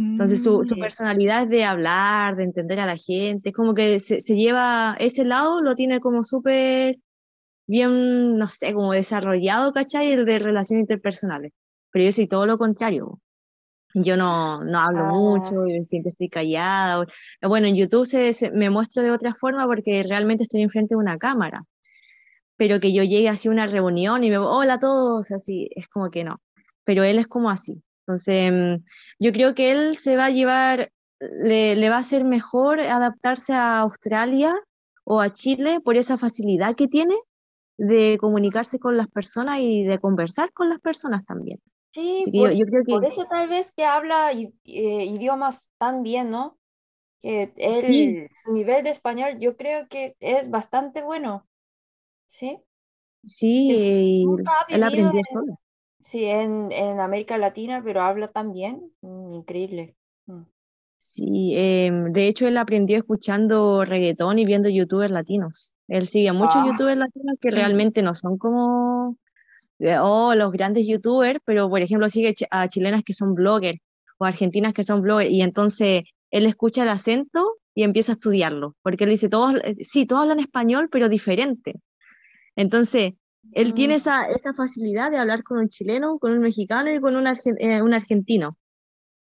[0.00, 0.80] Entonces su, su, mm.
[0.80, 4.96] personalidad es de hablar, de entender a la gente, es como que se, se lleva
[4.98, 6.96] ese lado, lo tiene como súper
[7.66, 10.12] bien, no sé, como desarrollado, ¿cachai?
[10.12, 11.52] El de relaciones interpersonales.
[11.92, 13.20] Pero yo soy todo lo contrario.
[13.94, 15.12] Yo no, no hablo ah.
[15.12, 17.06] mucho, yo siempre estoy callada.
[17.42, 21.18] Bueno, en YouTube se, me muestro de otra forma porque realmente estoy enfrente de una
[21.18, 21.64] cámara.
[22.56, 25.88] Pero que yo llegue así a una reunión y me hola a todos, así, es
[25.88, 26.40] como que no.
[26.84, 27.82] Pero él es como así.
[28.06, 28.84] Entonces, mm,
[29.18, 33.52] yo creo que él se va a llevar, le, le va a ser mejor adaptarse
[33.52, 34.54] a Australia
[35.04, 37.14] o a Chile por esa facilidad que tiene
[37.78, 41.58] de comunicarse con las personas y de conversar con las personas también.
[41.92, 42.92] Sí, por, yo, creo que...
[42.92, 46.58] por eso tal vez que habla eh, idiomas tan bien, ¿no?
[47.20, 51.46] Que él, su nivel de español yo creo que es bastante bueno.
[52.26, 52.58] ¿Sí?
[53.24, 54.24] Sí,
[54.68, 55.56] él aprendió en,
[56.00, 59.96] Sí, en, en, América Latina, pero habla tan bien, mm, increíble.
[60.26, 60.42] Mm.
[60.98, 65.74] Sí, em, de hecho él aprendió escuchando reggaetón y viendo youtubers latinos.
[65.88, 66.66] Él sigue a muchos ah.
[66.66, 69.16] youtubers latinos que realmente no son como
[70.00, 73.80] oh, los grandes youtubers, pero por ejemplo sigue a chilenas que son bloggers
[74.18, 78.76] o argentinas que son bloggers y entonces él escucha el acento y empieza a estudiarlo,
[78.82, 81.74] porque él dice, todos, eh, sí, todos hablan español, pero diferente.
[82.56, 83.14] Entonces,
[83.52, 83.96] él tiene mm.
[83.96, 87.26] esa, esa facilidad de hablar con un chileno, con un mexicano y con un,
[87.58, 88.56] eh, un argentino.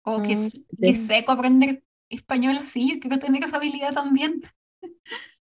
[0.03, 4.41] Oh, qué, mm, seco aprender español así, yo quiero tener esa habilidad también.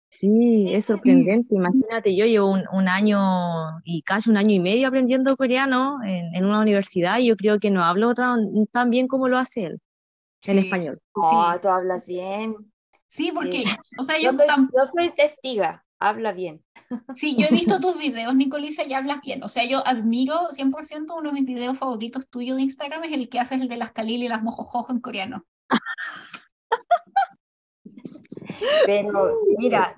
[0.08, 1.54] Sí, es sorprendente.
[1.54, 6.60] Imagínate, yo llevo un, año y casi un año y medio aprendiendo coreano en, una
[6.60, 9.80] universidad y yo creo que no hablo tan, bien como lo hace él
[10.44, 11.00] en español.
[11.14, 12.54] Oh, tú hablas bien.
[13.06, 13.64] Sí, porque,
[13.98, 16.62] o sea, yo, yo, soy testiga, habla bien.
[17.14, 19.42] Sí, yo he visto tus videos, Nicolisa, y hablas bien.
[19.42, 23.28] O sea, yo admiro 100% uno de mis videos favoritos tuyos de Instagram es el
[23.28, 25.44] que haces el de las Kalil y las mojojojo en coreano.
[28.86, 29.96] Pero mira,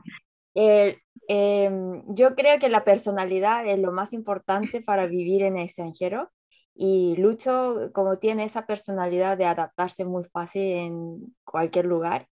[0.54, 5.64] eh, em, yo creo que la personalidad es lo más importante para vivir en el
[5.64, 6.30] extranjero
[6.74, 12.28] y Lucho, como tiene esa personalidad de adaptarse muy fácil en cualquier lugar.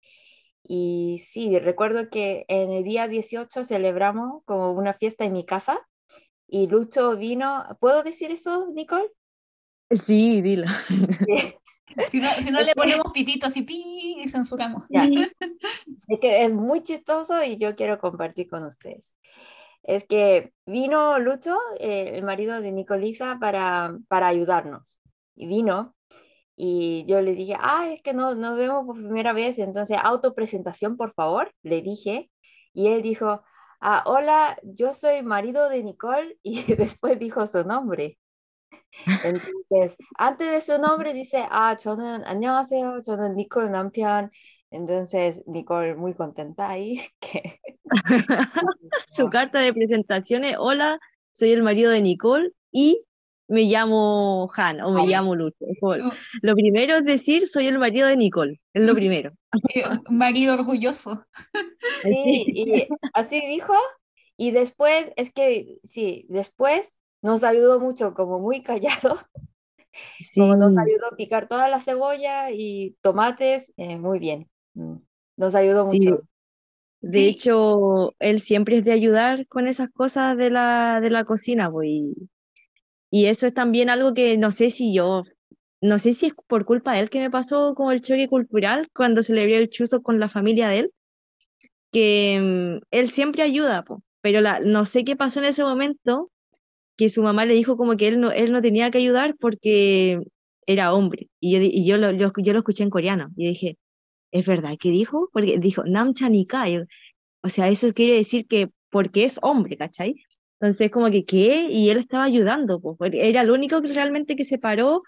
[0.69, 5.80] Y sí, recuerdo que en el día 18 celebramos como una fiesta en mi casa
[6.45, 9.10] y Lucho vino, ¿puedo decir eso, Nicole?
[9.89, 10.67] Sí, dilo.
[12.10, 14.84] Si no, si no le ponemos pititos y pi y censuramos.
[16.08, 19.15] Es que es muy chistoso y yo quiero compartir con ustedes.
[19.84, 24.99] Es que vino Lucho, eh, el marido de Nicolisa, para, para ayudarnos.
[25.36, 25.95] Y vino
[26.57, 30.96] y yo le dije, ah, es que no nos vemos por primera vez, entonces autopresentación,
[30.96, 32.31] por favor, le dije.
[32.74, 33.42] Y él dijo,
[33.81, 38.18] ah, hola, yo soy marido de Nicole y después dijo su nombre.
[39.24, 44.31] Entonces, antes de su nombre dice, ah, 저는, 안녕하세요, 저는 니콜 남편.
[44.70, 47.00] Entonces, Nicole muy contenta ahí.
[47.20, 47.61] Que...
[49.12, 50.98] su carta de presentación es, hola,
[51.33, 53.05] soy el marido de Nicole y
[53.47, 55.65] me llamo Han o me llamo Lucho.
[56.41, 59.31] Lo primero es decir, soy el marido de Nicole, es lo primero.
[60.10, 61.25] Un marido orgulloso.
[62.03, 63.73] Sí, y así dijo.
[64.38, 69.17] Y después, es que, sí, después nos ayudó mucho, como muy callado.
[70.36, 74.47] Como nos ayudó a picar toda la cebolla y tomates, eh, muy bien.
[74.75, 74.97] Mm,
[75.38, 76.21] nos ayudó mucho.
[77.01, 81.71] De hecho, él siempre es de ayudar con esas cosas de la, de la cocina,
[81.71, 82.29] pues, y
[83.12, 85.24] eso es también algo que no sé si yo,
[85.82, 88.89] no sé si es por culpa de él que me pasó con el choque cultural
[88.93, 90.93] cuando celebré el chuzo con la familia de él,
[91.91, 93.86] que mm, él siempre ayuda,
[94.22, 96.32] pero la, no sé qué pasó en ese momento,
[96.98, 100.20] que su mamá le dijo como que él no, él no tenía que ayudar porque
[100.65, 101.30] era hombre.
[101.39, 103.78] Y yo, y yo, lo, yo, lo escuché en coreano y dije,
[104.32, 105.30] ¿es verdad que dijo?
[105.34, 106.65] Porque dijo, Namchanika.
[107.43, 110.15] O sea, eso quiere decir que porque es hombre, ¿cachai?
[110.60, 111.67] Entonces, como que, ¿qué?
[111.70, 115.04] Y él estaba ayudando, pues, era el único que realmente que se paró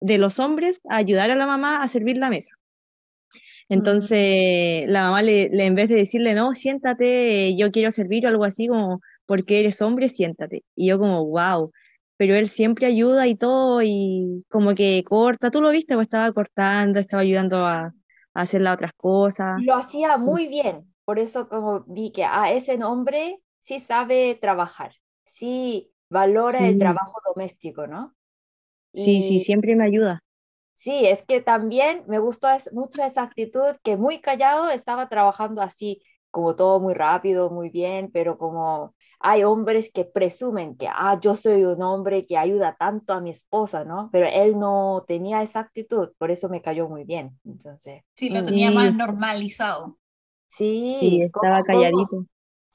[0.00, 2.54] de los hombres a ayudar a la mamá a servir la mesa.
[3.68, 3.72] Mm.
[3.74, 8.44] Entonces, la mamá le, en vez de decirle, no, siéntate, yo quiero servir o algo
[8.44, 10.64] así, como, porque eres hombre, siéntate.
[10.76, 11.72] Y yo como, wow,
[12.16, 16.30] pero él siempre ayuda y todo, y como que corta, tú lo viste, pues estaba
[16.32, 17.92] cortando, estaba ayudando a, a
[18.34, 19.60] hacer las otras cosas.
[19.62, 24.92] Lo hacía muy bien, por eso como vi que a ese hombre sí sabe trabajar,
[25.24, 28.14] sí valora el trabajo doméstico, ¿no?
[28.94, 30.20] Sí, sí, siempre me ayuda.
[30.72, 36.00] Sí, es que también me gustó mucho esa actitud que muy callado estaba trabajando así,
[36.30, 41.34] como todo muy rápido, muy bien, pero como hay hombres que presumen que, ah, yo
[41.34, 44.10] soy un hombre que ayuda tanto a mi esposa, ¿no?
[44.12, 47.36] Pero él no tenía esa actitud, por eso me cayó muy bien.
[47.44, 48.04] Entonces.
[48.14, 49.98] Sí, lo tenía más normalizado.
[50.46, 52.26] Sí, sí estaba calladito.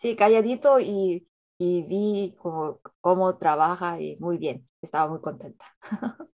[0.02, 1.28] Sí, calladito y,
[1.60, 4.68] y vi cómo, cómo, trabaja y muy bien.
[4.82, 5.66] Estaba muy contenta.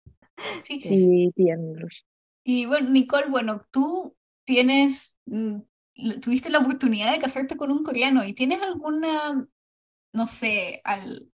[0.65, 1.31] Sí, sí.
[2.43, 5.61] Y bueno, Nicole, bueno, tú tienes, mm,
[6.21, 9.47] tuviste la oportunidad de casarte con un coreano y tienes alguna,
[10.13, 11.33] no sé, al,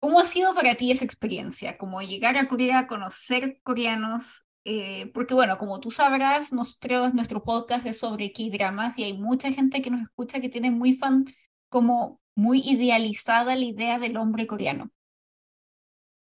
[0.00, 1.78] ¿Cómo ha sido para ti esa experiencia?
[1.78, 7.86] Como llegar a Corea, conocer coreanos, eh, porque bueno, como tú sabrás, nosotros, nuestro podcast
[7.86, 11.24] es sobre K-dramas y hay mucha gente que nos escucha que tiene muy fan,
[11.70, 14.90] como muy idealizada la idea del hombre coreano.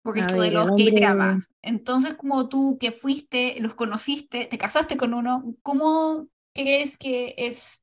[0.01, 1.53] Porque esto de los K-dramas.
[1.61, 7.81] Entonces, como tú que fuiste, los conociste, te casaste con uno, ¿cómo crees que es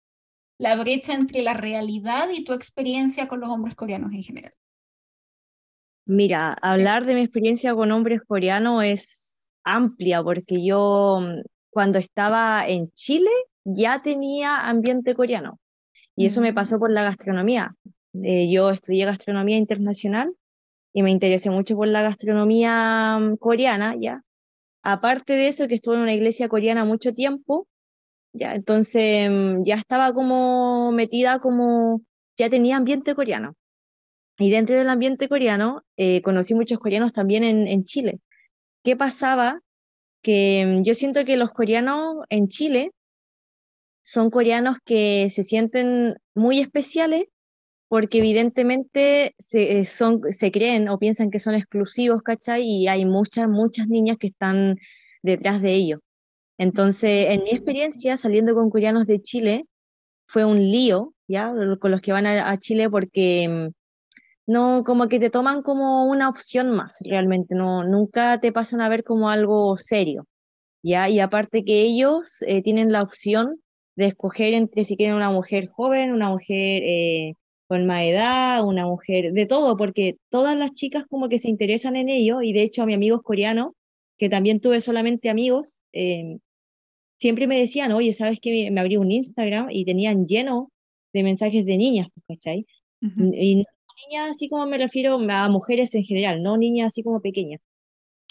[0.59, 4.53] la brecha entre la realidad y tu experiencia con los hombres coreanos en general?
[6.05, 9.20] Mira, hablar de mi experiencia con hombres coreanos es
[9.75, 13.31] amplia, porque yo mm, cuando estaba en Chile
[13.65, 15.59] ya tenía ambiente coreano
[16.17, 16.81] y eso me pasó mm.
[16.81, 17.75] por la gastronomía.
[18.23, 20.35] Eh, yo estudié gastronomía internacional
[20.93, 24.23] y me interesé mucho por la gastronomía mm, coreana, ya.
[24.83, 27.69] Aparte de eso, que estuve en una iglesia coreana mucho tiempo,
[28.33, 29.31] ya, entonces
[29.63, 32.03] ya estaba como metida como,
[32.37, 33.55] ya tenía ambiente coreano.
[34.39, 38.21] Y dentro del ambiente coreano, eh, conocí muchos coreanos también en, en Chile.
[38.83, 39.61] ¿Qué pasaba?
[40.23, 42.93] Que mm, yo siento que los coreanos en Chile
[44.03, 47.27] son coreanos que se sienten muy especiales
[47.89, 52.63] porque evidentemente se, eh, son, se creen o piensan que son exclusivos, ¿cachai?
[52.63, 54.77] Y hay muchas, muchas niñas que están
[55.23, 56.01] detrás de ellos.
[56.59, 59.65] Entonces, en mi experiencia, saliendo con coreanos de Chile,
[60.27, 61.53] fue un lío, ¿ya?
[61.81, 63.80] Con los que van a Chile porque mm,
[64.51, 68.89] no, como que te toman como una opción más, realmente, no, nunca te pasan a
[68.89, 70.27] ver como algo serio,
[70.83, 71.09] ¿ya?
[71.09, 73.61] Y aparte que ellos eh, tienen la opción
[73.95, 77.35] de escoger entre si quieren una mujer joven, una mujer eh,
[77.69, 81.95] con más edad, una mujer, de todo, porque todas las chicas como que se interesan
[81.95, 83.77] en ello, y de hecho a mi amigo coreano,
[84.19, 86.39] que también tuve solamente amigos, eh,
[87.19, 90.73] siempre me decían, oye, ¿sabes que me, abrí un Instagram y tenían lleno
[91.13, 92.67] de mensajes de niñas, ¿cachai?
[93.01, 93.65] Y
[94.09, 97.61] niñas así como me refiero a mujeres en general, no niñas así como pequeñas.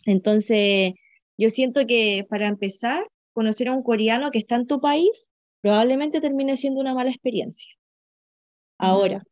[0.06, 0.94] Entonces,
[1.38, 6.22] yo siento que para empezar, conocer a un coreano que está en tu país probablemente
[6.22, 7.72] termine siendo una mala experiencia.
[8.78, 9.24] Ahora,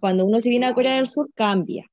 [0.00, 1.86] cuando uno se viene a Corea del Sur, cambia.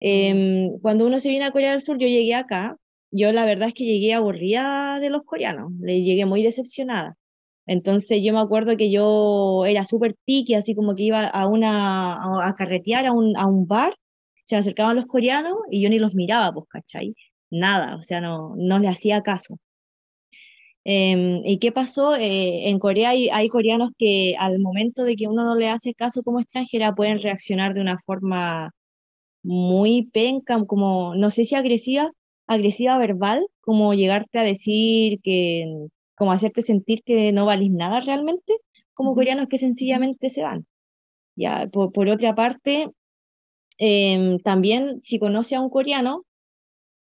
[0.00, 2.76] Em, cuando uno se viene a Corea del Sur, yo llegué acá,
[3.10, 7.16] yo la verdad es que llegué aburrida de los coreanos, le llegué muy decepcionada.
[7.68, 12.48] Entonces yo me acuerdo que yo era súper pique, así como que iba a, una,
[12.48, 13.94] a, carretear a un, a un bar,
[14.44, 17.14] se acercaban los coreanos y yo ni los miraba, pues, ¿cachai?
[17.50, 19.58] Nada, o sea, no, no les hacía caso.
[20.84, 22.16] Em, ¿Y qué pasó?
[22.16, 25.94] Eh, en Corea hay, hay, coreanos que al momento de que uno no le hace
[25.94, 28.72] caso como extranjera pueden reaccionar de una forma
[29.42, 32.12] muy penca, como, no sé si agresiva,
[32.46, 38.54] agresiva verbal, como llegarte a decir que, como hacerte sentir que no valís nada realmente,
[38.94, 40.66] como coreanos que sencillamente se van.
[41.36, 42.90] Ya, por, otra parte,
[43.78, 46.24] em, también si conoce a un coreano,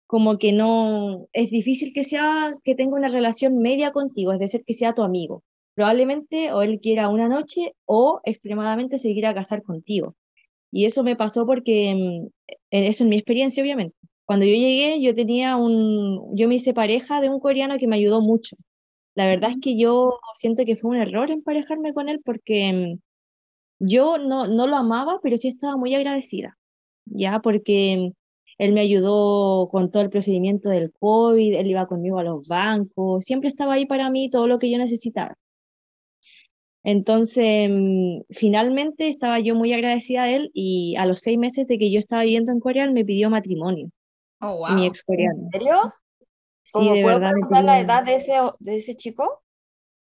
[0.07, 4.63] como que no, es difícil que sea, que tenga una relación media contigo, es decir,
[4.65, 5.43] que sea tu amigo.
[5.75, 10.15] Probablemente o él quiera una noche o extremadamente se quiera casar contigo.
[10.71, 12.29] Y eso me pasó porque, em,
[12.71, 13.95] e, eso en mi experiencia obviamente.
[14.25, 17.95] Cuando yo llegué, yo tenía un, yo me hice pareja de un coreano que me
[17.97, 18.57] ayudó mucho.
[19.15, 22.99] La verdad es que yo siento que fue un error emparejarme con él porque em,
[23.79, 26.57] yo no, no lo amaba, pero sí estaba muy agradecida,
[27.05, 27.39] ¿ya?
[27.39, 28.11] Porque
[28.57, 33.23] él me ayudó con todo el procedimiento del COVID, él iba conmigo a los bancos,
[33.23, 35.35] siempre estaba ahí para mí todo lo que yo necesitaba.
[36.83, 41.79] Entonces, mm, finalmente estaba yo muy agradecida a él y a los seis meses de
[41.79, 43.89] que yo estaba viviendo en Corea, él me pidió matrimonio.
[44.39, 44.75] Oh, wow.
[44.75, 45.43] Mi ex coreano.
[45.45, 45.93] ¿En serio?
[46.65, 47.31] Sí, de verdad.
[47.51, 49.43] la edad de ese, de ese chico?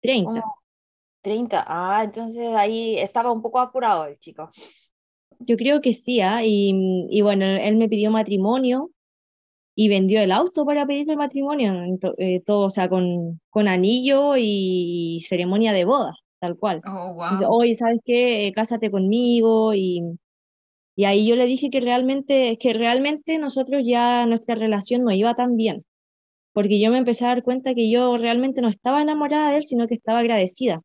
[0.02, 0.42] 30.
[1.22, 1.64] 30.
[1.68, 4.50] Ah, entonces ahí estaba un poco apurado el chico.
[5.40, 6.42] Yo creo que sí, ¿ah?
[6.46, 8.92] y, y, bueno, él me pidió matrimonio
[9.76, 11.74] y vendió el auto para pedirme matrimonio,
[12.18, 16.82] eh, todo, o sea, con, con anillo y ceremonia de boda, tal cual.
[16.88, 17.32] Oh, wow.
[17.32, 18.48] Dice, oye, ¿sabes qué?
[18.48, 20.02] Eh, cásate conmigo y,
[20.96, 25.36] y ahí yo le dije que realmente, que realmente nosotros ya nuestra relación no iba
[25.36, 25.84] tan bien,
[26.54, 29.64] porque yo me empecé a dar cuenta que yo realmente no estaba enamorada de él,
[29.64, 30.82] sino que estaba agradecida.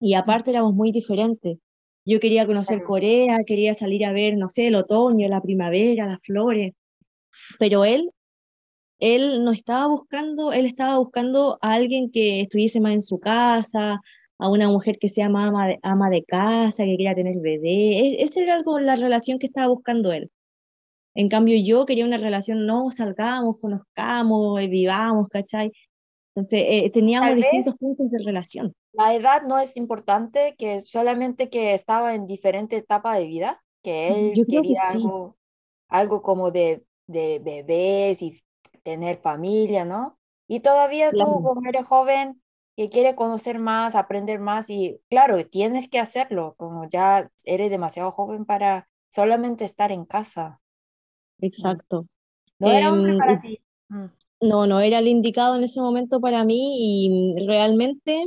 [0.00, 1.58] Y aparte éramos muy diferentes.
[2.04, 6.22] Yo quería conocer Corea, quería salir a ver, no sé, el otoño, la primavera, las
[6.24, 6.72] flores,
[7.58, 8.10] pero él,
[8.98, 14.00] él no estaba buscando, él estaba buscando a alguien que estuviese más en su casa,
[14.38, 17.68] a una mujer que sea ama de, ama de casa, que quiera tener bebé.
[18.18, 20.30] E, esa era algo, la relación que estaba buscando él.
[21.14, 25.72] En cambio, yo quería una relación, no, salgamos, conozcamos, eh, vivamos, ¿cachai?
[26.34, 28.74] Entonces, eh, teníamos distintos puntos de relación.
[28.92, 34.08] La edad no es importante, que solamente que estaba en diferente etapa de vida, que
[34.08, 35.36] él quería algo,
[35.88, 38.38] algo como de, de bebés y
[38.82, 40.18] tener familia, ¿no?
[40.48, 42.42] Y todavía tú, como eres joven,
[42.76, 48.12] que quiere conocer más, aprender más, y claro, tienes que hacerlo, como ya eres demasiado
[48.12, 50.61] joven para solamente estar en casa.
[51.42, 52.06] Exacto.
[52.58, 53.60] No era hombre em, para ti.
[53.88, 54.06] Mm.
[54.40, 58.24] No, no era el indicado en ese momento para mí y realmente,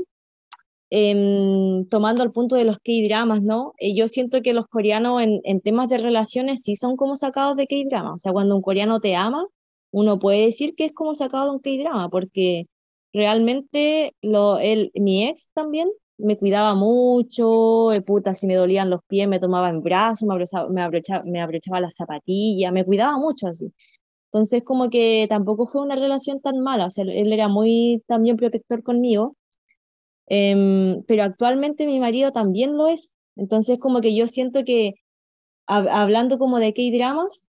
[0.90, 3.74] em, tomando el punto de los K-dramas, ¿no?
[3.80, 7.58] Eh, yo siento que los coreanos en, en, temas de relaciones sí son como sacados
[7.58, 8.14] de K-drama.
[8.14, 9.48] O sea, cuando un coreano te ama,
[9.92, 12.68] uno puede decir que es como sacado de un K-drama, porque
[13.14, 19.02] realmente lo, él, mi ex también me cuidaba mucho, eh, puta, si me dolían los
[19.08, 23.18] pies me tomaba en brazos, me abrochaba, me abrochaba, me abrochaba las zapatillas, me cuidaba
[23.18, 23.74] mucho así.
[24.34, 28.38] Entonces, como que tampoco fue una relación tan mala, o sea, él era muy también
[28.38, 29.36] protector conmigo,
[30.28, 33.16] em, pero actualmente mi marido también lo es.
[33.38, 34.96] Entonces, como que yo siento que,
[35.68, 37.48] hablando como de K-dramas,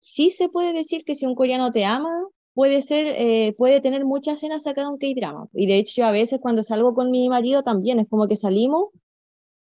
[0.00, 2.10] sí se puede decir que si un coreano te ama,
[2.58, 5.46] puede ser, eh, puede tener muchas escenas sacadas de un K-drama.
[5.52, 8.88] Y de hecho, a veces cuando salgo con mi marido también es como que salimos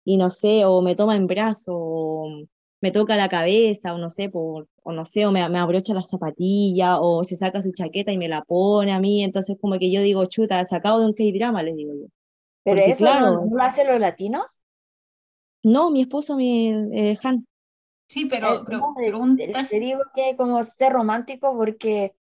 [0.05, 2.45] y no sé, o me toma en brazo, o
[2.81, 5.93] me toca la cabeza, o no sé, por, o no sé, o me, me abrocha
[5.93, 9.77] la zapatilla, o se saca su chaqueta y me la pone a mí, entonces como
[9.81, 12.07] que yo digo, chuta, sacado de un K-drama, les digo yo.
[12.63, 14.61] ¿Pero eso no, lo hacen los latinos?
[15.65, 17.45] No, mi esposo, mi eh, Han.
[18.07, 22.15] Sí, pero, eh, Te digo que como ser romántico porque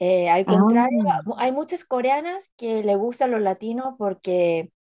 [0.00, 1.20] eh, al contrario, ah.
[1.36, 4.72] hay muchas coreanas que le gustan los latinos porque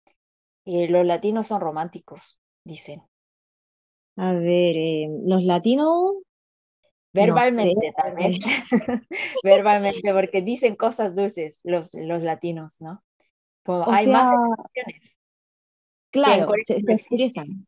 [0.65, 3.03] los latinos son románticos, dicen.
[4.19, 6.17] A ver, eh, los latinos.
[7.13, 8.37] Verbalmente, tal vez.
[9.45, 13.03] Verbalmente, porque dicen cosas dulces los, los latinos, ¿no?
[13.65, 15.17] Como hay más expresiones.
[16.11, 17.68] Claro, se, expresan.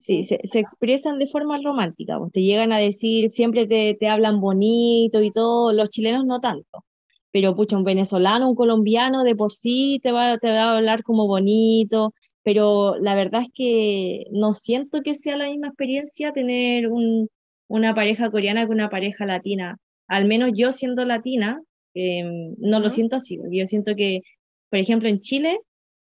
[0.00, 4.08] Sí, se, se, expresan de forma romántica, pues te llegan a decir, siempre te, te
[4.08, 6.86] hablan bonito y todo, los chilenos no tanto,
[7.30, 11.02] pero pucha, un venezolano, un colombiano de por sí te va, te va a hablar
[11.02, 16.88] como bonito, pero la verdad es que no siento que sea la misma experiencia tener
[16.88, 17.28] un,
[17.68, 19.76] una pareja coreana que una pareja latina.
[20.08, 21.62] Al menos yo siendo latina,
[21.94, 23.38] em, no lo siento así.
[23.50, 24.22] Yo siento que,
[24.70, 25.60] por ejemplo, en Chile,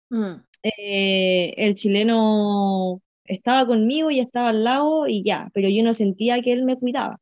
[0.10, 0.34] mm.
[0.64, 3.02] eh, el chileno
[3.34, 6.78] estaba conmigo y estaba al lado y ya, pero yo no sentía que él me
[6.78, 7.18] cuidaba.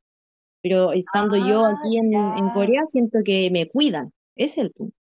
[0.62, 4.12] Pero estando yo ah, aquí en, en, Corea, siento que me cuidan.
[4.36, 4.96] Ese es el punto.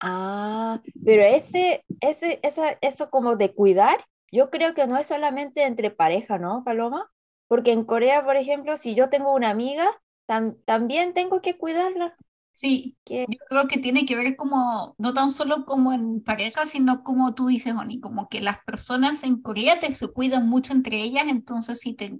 [0.00, 5.62] Ah, pero ese, ese, esa, eso como de cuidar, yo creo que no es solamente
[5.62, 7.10] entre pareja, ¿no, Paloma?
[7.48, 9.86] Porque en Corea, por ejemplo, si yo tengo una amiga,
[10.26, 12.16] también tengo que cuidarla.
[12.58, 12.96] Sí,
[13.28, 17.34] yo creo que tiene que ver como, no tan solo como en pareja, sino como
[17.34, 21.24] tú dices, Oni, como que las personas en Corea te se cuidan mucho entre ellas,
[21.28, 22.18] entonces si te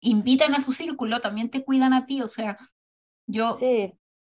[0.00, 2.58] invitan a su círculo, también te cuidan a ti, o sea,
[3.26, 3.68] yo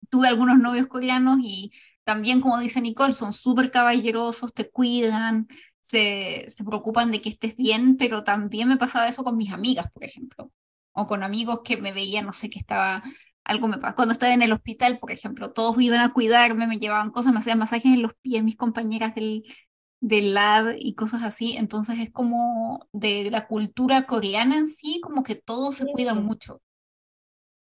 [0.09, 1.71] tuve algunos novios coreanos y
[2.03, 5.47] también, como dice Nicole, son súper caballerosos, te cuidan,
[5.81, 9.91] se, se preocupan de que estés bien, pero también me pasaba eso con mis amigas,
[9.93, 10.51] por ejemplo,
[10.93, 13.03] o con amigos que me veían, no sé, que estaba
[13.45, 13.95] algo me pasa.
[13.95, 17.39] Cuando estaba en el hospital, por ejemplo, todos iban a cuidarme, me llevaban cosas, me
[17.39, 19.43] hacían masajes en los pies, mis compañeras del,
[20.01, 21.55] del lab y cosas así.
[21.55, 26.61] Entonces es como de la cultura coreana en sí, como que todos se cuidan mucho.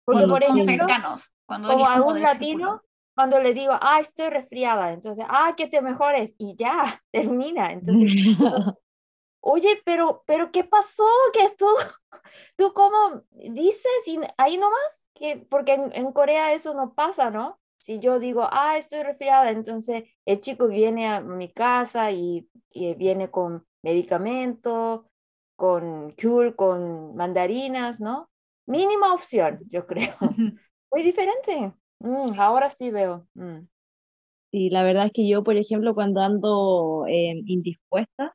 [0.04, 1.32] Porque cuando son cercanos.
[1.46, 2.82] Cuando como a un latino,
[3.14, 7.72] cuando le digo, ah, estoy resfriada, entonces, ah, que te mejores, y ya, termina.
[7.72, 8.10] Entonces,
[9.44, 11.04] oye, pero, pero ¿qué pasó?
[11.32, 11.66] ¿Qué tú,
[12.56, 14.08] tú cómo dices?
[14.08, 17.60] Y ahí nomás, que, porque en, Corea eso no pasa, ¿no?
[17.76, 23.30] Si yo digo, ah, estoy resfriada, entonces el chico viene a mi casa y, viene
[23.30, 25.06] con medicamento,
[25.54, 28.30] con cure, con mandarinas, ¿no?
[28.66, 30.14] Mínima opción, yo creo.
[30.90, 31.72] Muy diferente.
[32.00, 33.28] Mm, ahora sí veo.
[33.34, 33.68] Mm.
[34.50, 38.34] Sí, la verdad es que yo, por ejemplo, cuando ando eh, indispuesta,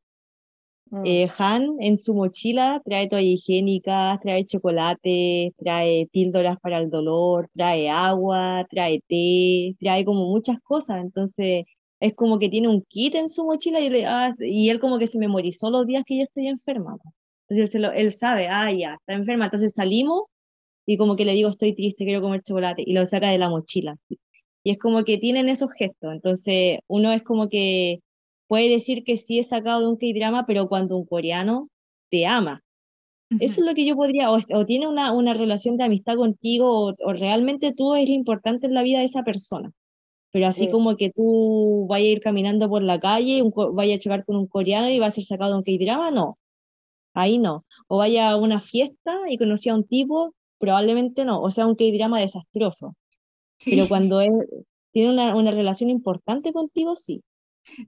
[0.92, 1.06] Mm.
[1.06, 7.50] Eh, Han en su mochila trae toalla higiénica, trae chocolate, trae píldoras para el dolor,
[7.54, 11.02] trae agua, trae té, trae como muchas cosas.
[11.02, 11.66] Entonces
[12.00, 15.08] es como que tiene un kit en su mochila y, ah, y él como que
[15.08, 16.98] se memorizó los días que yo estoy enferma.
[17.48, 19.46] Entonces él, él sabe, ah, ya, está enferma.
[19.46, 20.24] Entonces salimos
[20.86, 23.50] y como que le digo, estoy triste, quiero comer chocolate y lo saca de la
[23.50, 23.96] mochila.
[24.64, 26.14] Y es como que tienen esos gestos.
[26.14, 28.00] Entonces uno es como que
[28.50, 31.70] puede decir que sí es sacado de un K-drama, pero cuando un coreano
[32.10, 32.64] te ama.
[33.30, 37.14] Eso es lo que yo podría, o, tiene una, una, relación de amistad contigo, o,
[37.14, 39.72] realmente tú eres importante en la vida de esa persona.
[40.32, 44.00] Pero así como que tú vayas a ir caminando por la calle, un, vaya a
[44.00, 46.40] chocar con un coreano y va a ser sacado de un K-drama, no.
[47.14, 47.66] Ahí no.
[47.88, 51.40] O vaya a una fiesta y conocí a un tipo, probablemente no.
[51.40, 52.96] O sea, un K-drama desastroso.
[53.64, 54.32] Pero cuando él
[54.92, 57.22] tiene una, una relación importante contigo, sí.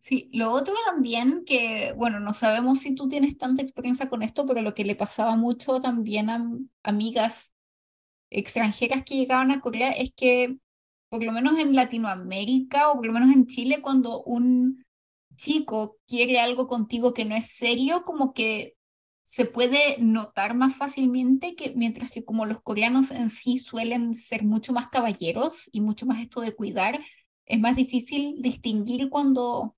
[0.02, 4.46] Sí, lo otro también que, bueno, no sabemos si tú tienes tanta experiencia con esto,
[4.46, 6.46] pero lo que le pasaba mucho también a
[6.84, 7.52] amigas
[8.30, 10.58] extranjeras que llegaban a Corea es que,
[11.10, 14.86] por lo menos en Latinoamérica o por lo menos en Chile, cuando un
[15.38, 18.76] chico quiere algo contigo que no es serio, como que
[19.24, 24.44] se puede notar más fácilmente que mientras que como los coreanos en sí suelen ser
[24.44, 27.00] mucho más caballeros y mucho más esto de cuidar,
[27.52, 29.76] es más difícil distinguir cuando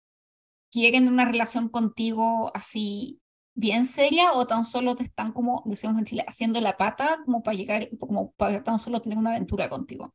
[0.71, 3.19] quieren una relación contigo así
[3.55, 7.43] bien seria o tan solo te están como, decimos en Chile, haciendo la pata como
[7.43, 10.13] para llegar, como para tan solo tener una aventura contigo.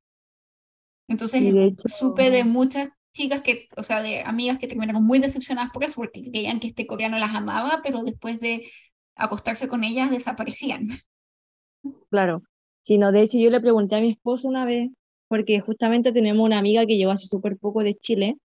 [1.08, 1.54] Entonces,
[1.98, 5.94] supe de muchas chicas que, o sea, de amigas que terminaron muy decepcionadas por eso,
[5.96, 8.70] porque creían que este coreano las amaba, pero después de
[9.14, 10.82] acostarse con ellas desaparecían.
[12.10, 12.42] Claro.
[12.82, 14.90] Sí, no, de hecho yo le pregunté a mi esposo una vez
[15.28, 18.36] porque justamente tenemos una amiga que llegó hace súper poco de Chile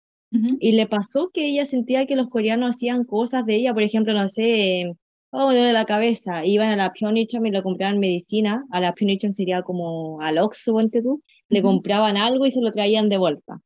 [0.60, 4.14] y le pasó que ella sentía que los coreanos hacían cosas de ella, por ejemplo,
[4.14, 4.94] no sé,
[5.30, 8.94] oh, me duele la cabeza, iban a la Pyeongchang y le compraban medicina, a la
[8.94, 13.60] Pyeongchang sería como al Oxxo, tú, le compraban algo y se lo traían de vuelta.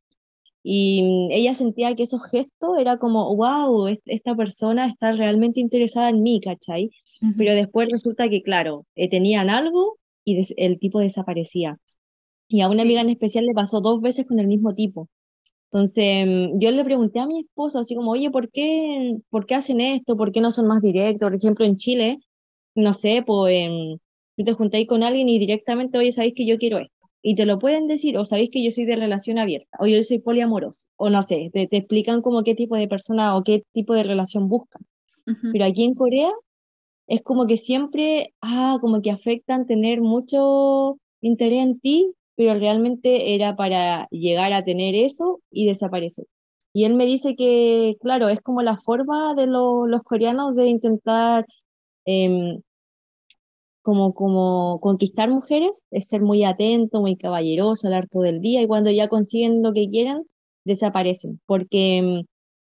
[0.61, 6.21] Y ella sentía que esos gestos era como, wow, esta persona está realmente interesada en
[6.21, 6.89] mí, ¿cachai?
[7.37, 11.77] Pero después resulta que, claro, eh, tenían algo y el tipo desaparecía.
[12.47, 15.09] Y a una amiga en especial le pasó dos veces con el mismo tipo.
[15.71, 19.55] Entonces, mm, yo le pregunté a mi esposo, así como, oye, ¿por qué, ¿por qué
[19.55, 20.15] hacen esto?
[20.17, 21.27] ¿Por qué no son más directos?
[21.27, 22.19] Por ejemplo, en Chile,
[22.75, 23.97] no sé, pues em,
[24.37, 26.93] tú te juntáis con alguien y directamente, oye, sabéis que yo quiero esto.
[27.21, 30.01] Y te lo pueden decir, o sabéis que yo soy de relación abierta, o yo
[30.03, 33.63] soy poliamoroso, o no sé, te, te explican como qué tipo de persona o qué
[33.73, 34.83] tipo de relación buscan.
[35.51, 36.31] Pero aquí en Corea
[37.07, 43.33] es como que siempre, ah, como que afectan tener mucho interés en ti pero realmente
[43.35, 46.25] era para llegar a tener eso y desaparecer.
[46.71, 51.47] Y él me dice que, claro, es como la forma de los coreanos de intentar
[52.05, 52.61] em,
[53.81, 58.67] como, como conquistar mujeres, es ser muy atento, muy caballeroso, hablar todo el día y
[58.67, 60.23] cuando ya consiguen lo que quieran,
[60.65, 61.41] desaparecen.
[61.47, 62.25] Porque em,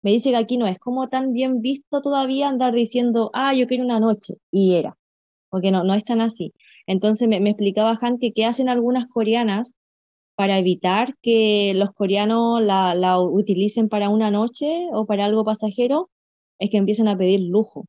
[0.01, 3.67] me dice que aquí no es como tan bien visto todavía andar diciendo, ah, yo
[3.67, 4.97] quiero una noche, y era,
[5.49, 6.53] porque no, no es tan así.
[6.87, 9.75] Entonces me, explicaba Han que qué hacen algunas coreanas
[10.35, 16.09] para evitar que los coreanos la, la, utilicen para una noche o para algo pasajero,
[16.59, 17.85] es que empiezan a pedir lujo.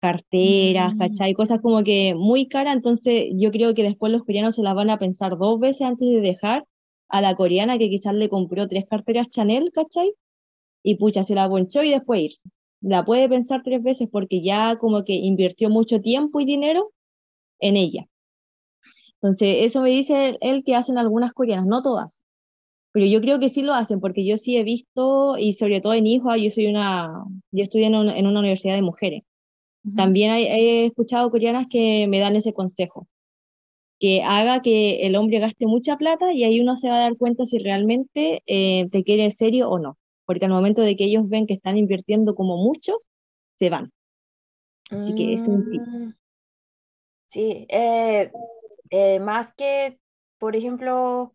[0.00, 0.98] carteras, Mm.
[0.98, 1.34] ¿cachai?
[1.34, 4.90] Cosas como que muy caras, entonces yo creo que después los coreanos se las van
[4.90, 6.66] a pensar dos veces antes de dejar
[7.08, 10.12] a la coreana que quizás le compró tres carteras Chanel, ¿cachai?
[10.82, 12.42] Y pucha, se la ponchó y después irse.
[12.80, 16.92] La puede pensar tres veces porque ya como que invirtió mucho tiempo y dinero
[17.58, 18.06] en ella.
[19.22, 22.22] Entonces, eso me dice él que hacen algunas coreanas, no todas,
[22.92, 25.92] pero yo creo que sí lo hacen porque yo sí he visto, y sobre todo
[25.94, 29.22] en Ihua, yo soy una, yo estudié en una, en una universidad de mujeres.
[29.84, 29.96] Ujú.
[29.96, 33.06] También hay- he escuchado coreanas que me dan ese consejo,
[33.98, 37.16] que haga que el hombre gaste mucha plata y ahí uno se va a dar
[37.18, 41.04] cuenta si realmente eh, te quiere en serio o no, porque al momento de que
[41.04, 42.94] ellos ven que están invirtiendo como mucho,
[43.56, 43.90] se van.
[44.90, 45.82] Así que es un tip.
[45.82, 46.10] Mm,
[47.26, 48.30] Sí, eh,
[48.90, 50.00] eh, más que,
[50.38, 51.34] por ejemplo,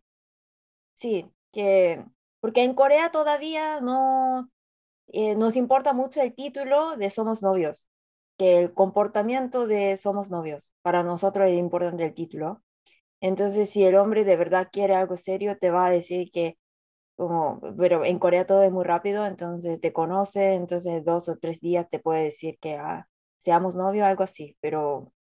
[0.94, 2.04] sí, que,
[2.40, 4.50] porque en Corea todavía no
[5.08, 7.88] eh, nos importa mucho el título de somos novios,
[8.38, 10.72] que el comportamiento de somos novios.
[10.82, 12.62] Para nosotros es importante el título.
[13.20, 16.58] Entonces, si el hombre de verdad quiere algo serio, te va a decir que,
[17.16, 21.60] como, pero en Corea todo es muy rápido, entonces te conoce, entonces dos o tres
[21.60, 25.12] días te puede decir que ah, seamos novios, algo así, pero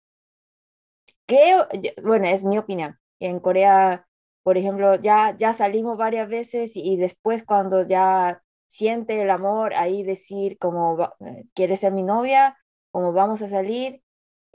[1.26, 1.68] creo,
[2.04, 4.08] bueno, es mi opinión, en Corea,
[4.44, 10.04] por ejemplo, ya, ya salimos varias veces y, después cuando ya siente el amor, ahí
[10.04, 12.58] decir como, eh, ¿quieres ser mi novia?
[12.92, 14.02] Como vamos a salir,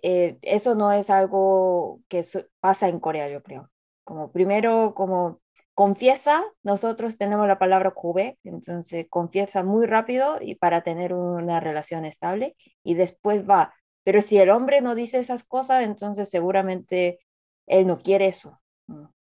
[0.02, 2.22] eh, eso no es algo que
[2.60, 3.70] pasa en Corea, yo creo.
[4.04, 5.40] Como primero, como
[5.74, 12.04] confiesa, nosotros tenemos la palabra kube, entonces confiesa muy rápido y para tener una relación
[12.04, 13.74] estable y después va.
[14.04, 17.20] Pero si el hombre no dice esas cosas, entonces seguramente
[17.66, 18.58] él no quiere eso.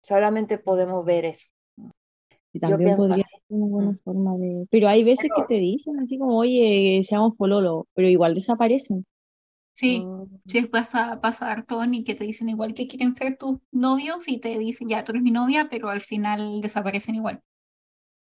[0.02, 1.46] Solamente podemos ver eso.
[2.52, 3.32] Y también podría así.
[3.32, 4.66] ser una buena forma de...
[4.70, 9.06] Pero hay veces que Pero- te dicen así como, oye, seamos pololo, pero igual desaparecen.
[9.72, 13.60] Sí, Mm, sí, pasa, pasa harto y que te dicen igual que quieren ser tus
[13.70, 17.40] novios y te dicen, ya, tú eres mi novia, pero al final desaparecen igual.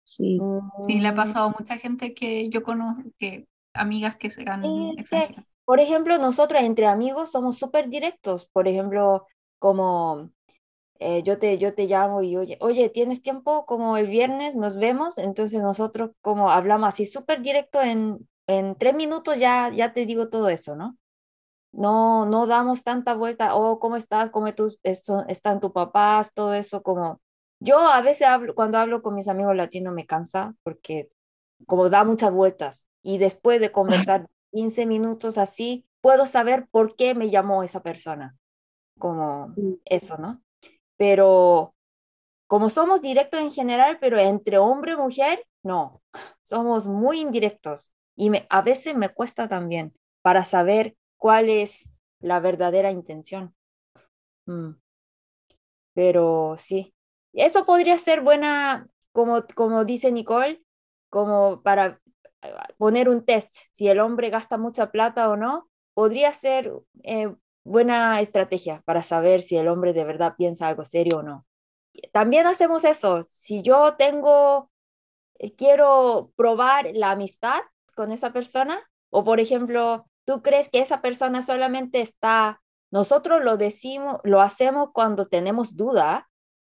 [0.04, 0.40] Sí.
[0.86, 4.92] Sí, le ha pasado a mucha gente que yo conozco, que amigas que serán Sí,
[4.96, 5.54] que, extranjeras.
[5.66, 8.46] Por ejemplo, nosotros entre amigos somos súper directos.
[8.46, 9.26] Por ejemplo,
[9.58, 10.30] como
[11.00, 13.66] eh, yo te, yo te llamo y oye, oye, ¿tienes tiempo?
[13.66, 15.18] Como el viernes nos vemos.
[15.18, 20.28] Entonces nosotros como hablamos así súper directo en, en tres minutos ya, ya te digo
[20.30, 20.96] todo eso, ¿no?
[21.72, 24.30] No, no damos tanta vuelta, oh, ¿cómo estás?
[24.30, 26.32] ¿Cómo tus, esto, están tus papás?
[26.34, 27.20] Todo eso como...
[27.60, 31.08] Yo a veces hablo, cuando hablo con mis amigos latinos me cansa porque
[31.66, 37.14] como da muchas vueltas y después de conversar 15 minutos así, puedo saber por qué
[37.14, 38.36] me llamó esa persona,
[38.98, 39.80] como Sí.
[39.84, 40.42] eso, ¿no?
[40.96, 41.74] Pero
[42.46, 46.02] como somos directos en general, pero entre hombre y mujer, no,
[46.42, 51.88] somos muy indirectos y me, a veces me cuesta también para saber cuál es
[52.20, 53.54] la verdadera intención.
[54.46, 54.76] Mm.
[55.94, 56.94] Pero sí,
[57.32, 60.62] eso podría ser buena, como, como dice Nicole,
[61.08, 62.00] como para
[62.78, 66.72] poner un test, si el hombre gasta mucha plata o no, podría ser
[67.02, 67.34] eh,
[67.64, 71.46] buena estrategia para saber si el hombre de verdad piensa algo serio o no.
[72.12, 74.70] También hacemos eso, si yo tengo,
[75.38, 77.60] eh, quiero probar la amistad
[77.94, 82.60] con esa persona, o por ejemplo, tú crees que esa persona solamente está,
[82.90, 86.28] nosotros lo decimos, lo hacemos cuando tenemos duda,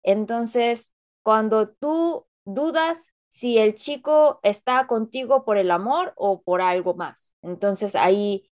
[0.03, 0.93] entonces
[1.23, 7.33] cuando tú dudas si el chico está contigo por el amor o por algo más,
[7.41, 8.51] entonces ahí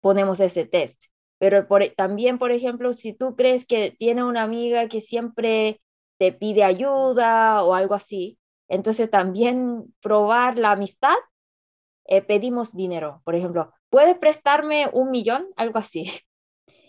[0.00, 1.04] ponemos ese test.
[1.38, 5.80] Pero por, también, por ejemplo, si tú crees que tiene una amiga que siempre
[6.18, 11.14] te pide ayuda o algo así, entonces también probar la amistad,
[12.06, 13.22] eh, pedimos dinero.
[13.22, 15.46] Por ejemplo, ¿puedes prestarme un millón?
[15.56, 16.10] Algo así.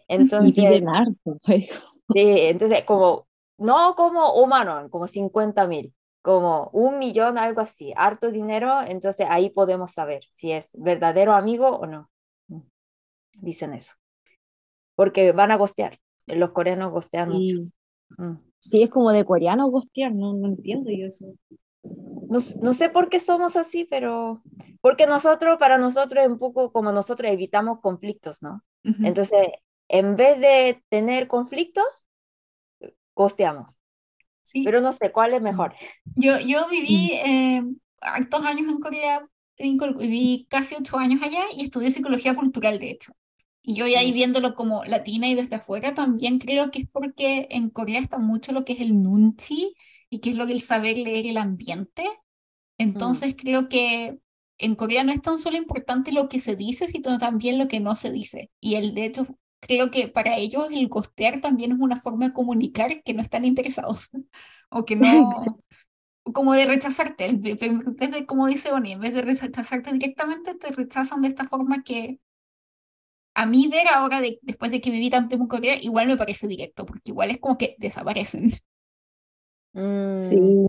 [0.09, 1.69] Y Entonces, piden harto, pues.
[2.13, 3.27] Sí, entonces como,
[3.57, 9.49] no como humano, como 50 mil, como un millón, algo así, harto dinero, entonces ahí
[9.49, 12.09] podemos saber si es verdadero amigo o no.
[12.47, 12.61] Mm,
[13.39, 13.95] Dicen eso.
[14.95, 15.97] Porque van a gostear,
[16.27, 17.55] los coreanos gostean mucho.
[17.55, 17.71] Sí.
[18.17, 18.33] Mm.
[18.59, 21.27] Sí, es como de coreano gostear, no, no entiendo yo eso.
[21.83, 24.41] No, no sé por qué somos así, pero
[24.81, 28.63] porque nosotros, para nosotros es un poco como nosotros evitamos conflictos, ¿no?
[28.83, 29.05] Ujú.
[29.05, 29.47] Entonces,
[29.87, 32.05] en vez de tener conflictos,
[33.15, 33.79] gosteamos.
[34.51, 35.75] Sí, Pero no sé cuál es mejor.
[36.15, 37.63] yo, yo viví eh,
[38.01, 39.27] hartos años en Corea,
[39.57, 43.13] en viví casi ocho años allá y estudié psicología cultural, de hecho.
[43.61, 44.13] Y yo ya ahí Mm.
[44.13, 48.51] viéndolo como latina y desde afuera, también creo que es porque en Corea está mucho
[48.53, 49.73] lo que es el nunchi
[50.09, 52.05] y que es lo que el saber leer el ambiente.
[52.77, 54.19] Entonces creo que
[54.59, 57.79] en Corea no es tan solo importante lo que se dice, sino también lo que
[57.79, 58.51] no se dice.
[58.59, 59.23] Y el, de hecho,
[59.67, 63.45] creo que para ellos el costear también es una forma de comunicar que no están
[63.45, 64.09] interesados
[64.69, 65.31] o que no,
[66.33, 70.71] como de rechazarte, en vez de, como dice Oni, en vez de rechazarte directamente, te
[70.71, 72.19] rechazan de esta forma que
[73.35, 76.47] a mí ver ahora, de, después de que viví tanto en Corea, igual me parece
[76.47, 78.51] directo, porque igual es como que desaparecen.
[80.23, 80.65] Sí, mm.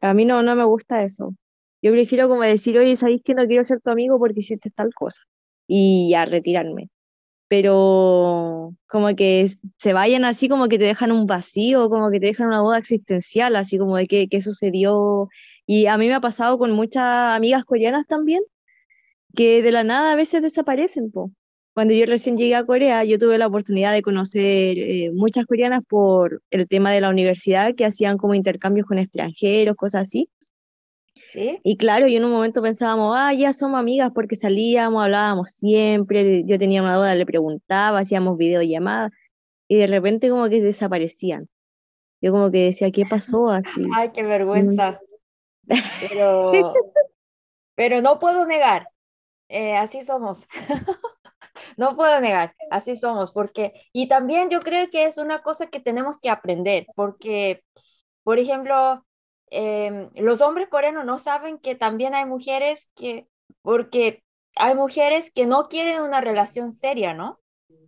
[0.00, 1.34] a mí no, no me gusta eso.
[1.82, 4.94] Yo prefiero como decir, oye, ¿sabéis que no quiero ser tu amigo porque hiciste tal
[4.94, 5.22] cosa?
[5.66, 6.88] Y ya retirarme.
[7.48, 12.26] Pero como que se vayan así, como que te dejan un vacío, como que te
[12.26, 15.28] dejan una boda existencial, así como de qué, qué sucedió.
[15.66, 18.42] Y a mí me ha pasado con muchas amigas coreanas también,
[19.36, 21.30] que de la nada a veces desaparecen, po.
[21.74, 25.84] Cuando yo recién llegué a Corea, yo tuve la oportunidad de conocer eh, muchas coreanas
[25.88, 30.28] por el tema de la universidad, que hacían como intercambios con extranjeros, cosas así.
[31.34, 36.44] Y claro, yo en un momento pensábamos, ah, ya somos amigas porque salíamos, hablábamos siempre,
[36.44, 39.12] yo tenía una duda, le preguntaba, hacíamos videollamadas,
[39.66, 41.48] y de repente como que desaparecían.
[42.20, 43.86] Yo como que decía, ¿qué pasó así?
[43.94, 45.00] Ay, qué vergüenza.
[46.08, 46.52] Pero,
[47.74, 48.88] pero no puedo negar,
[49.48, 50.46] eh, así somos.
[51.76, 55.80] no puedo negar, así somos, porque, y también yo creo que es una cosa que
[55.80, 57.62] tenemos que aprender, porque,
[58.22, 59.04] por ejemplo,
[59.50, 63.28] Em, los hombres coreanos no saben que también hay mujeres que,
[63.62, 64.22] porque
[64.56, 67.38] hay mujeres que no quieren una relación seria, ¿no?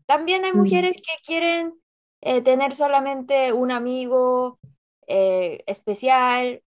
[0.06, 0.56] También hay mm.
[0.56, 1.74] mujeres que quieren
[2.22, 4.58] eh, tener solamente un amigo
[5.06, 6.62] eh, especial.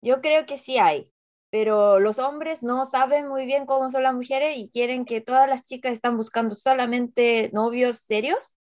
[0.00, 1.10] Yo creo que sí hay,
[1.50, 5.48] pero los hombres no saben muy bien cómo son las mujeres y quieren que todas
[5.48, 8.54] las chicas están buscando solamente novios serios.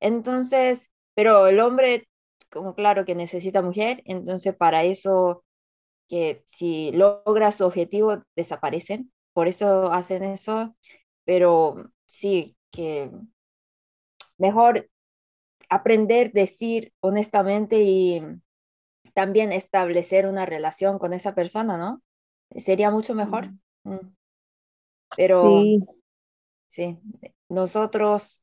[0.00, 2.08] Entonces, pero el hombre
[2.54, 5.44] como claro que necesita mujer, entonces para eso
[6.08, 10.74] que si logra su objetivo desaparecen, por eso hacen eso,
[11.24, 13.10] pero sí que
[14.38, 14.88] mejor
[15.68, 18.22] aprender, decir honestamente y
[19.12, 22.02] también establecer una relación con esa persona, ¿no?
[22.56, 23.50] Sería mucho mejor.
[23.84, 24.14] Mm.
[25.16, 25.62] Pero
[26.66, 26.98] sí,
[27.48, 28.42] nosotros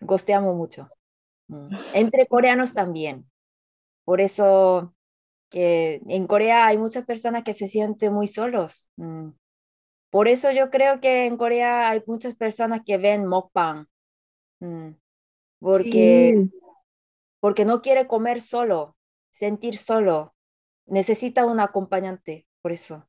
[0.00, 0.90] gosteamos mucho.
[1.48, 1.68] Mm.
[1.94, 3.28] Entre coreanos también.
[4.04, 4.94] Por eso
[5.50, 8.90] que en Corea hay muchas personas que se sienten muy solos.
[8.96, 9.30] Mm.
[10.10, 13.86] Por eso yo creo que en Corea hay muchas personas que ven mukbang.
[14.60, 14.90] Mm.
[15.60, 16.48] Porque,
[17.40, 18.96] porque no quiere comer solo,
[19.30, 20.34] sentir solo.
[20.86, 23.08] Necesita un acompañante, por eso.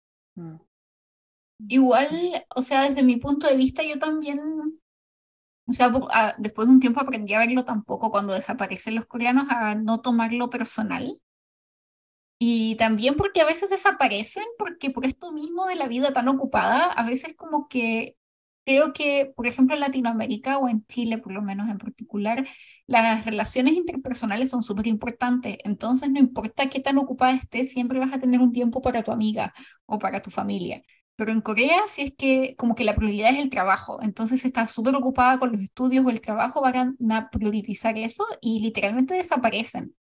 [1.68, 2.10] Igual,
[2.56, 4.40] o sea, desde mi punto de vista, yo también
[5.68, 9.46] o sea, ah, después de un tiempo aprendí a verlo tampoco cuando desaparecen los coreanos,
[9.50, 11.20] a no tomarlo personal.
[12.38, 16.88] Y también porque a veces desaparecen, porque por esto mismo de la vida tan ocupada,
[16.88, 18.18] a veces como que
[18.66, 22.46] creo que, por ejemplo, en Latinoamérica o en Chile, por lo menos en particular,
[22.88, 25.58] las relaciones interpersonales son súper importantes.
[25.64, 29.12] Entonces, no importa qué tan ocupada estés, siempre vas a tener un tiempo para tu
[29.12, 29.54] amiga
[29.86, 30.84] o para tu familia.
[31.16, 34.68] Pero en Corea, si es que como que la prioridad es el trabajo, entonces está
[34.68, 39.96] súper ocupada con los estudios o el trabajo, van a priorizar eso y literalmente desaparecen.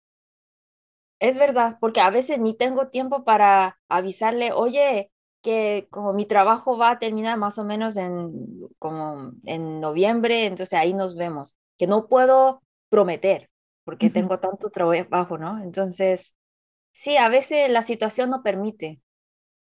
[1.21, 5.11] Es verdad, porque a veces ni tengo tiempo para avisarle, oye,
[5.43, 8.33] que como mi trabajo va a terminar más o menos en,
[8.79, 13.49] como en noviembre, entonces ahí nos vemos, que no puedo prometer
[13.85, 15.63] porque tengo tanto trabajo, ¿no?
[15.63, 16.35] Entonces,
[16.93, 19.01] sí, a veces la situación no permite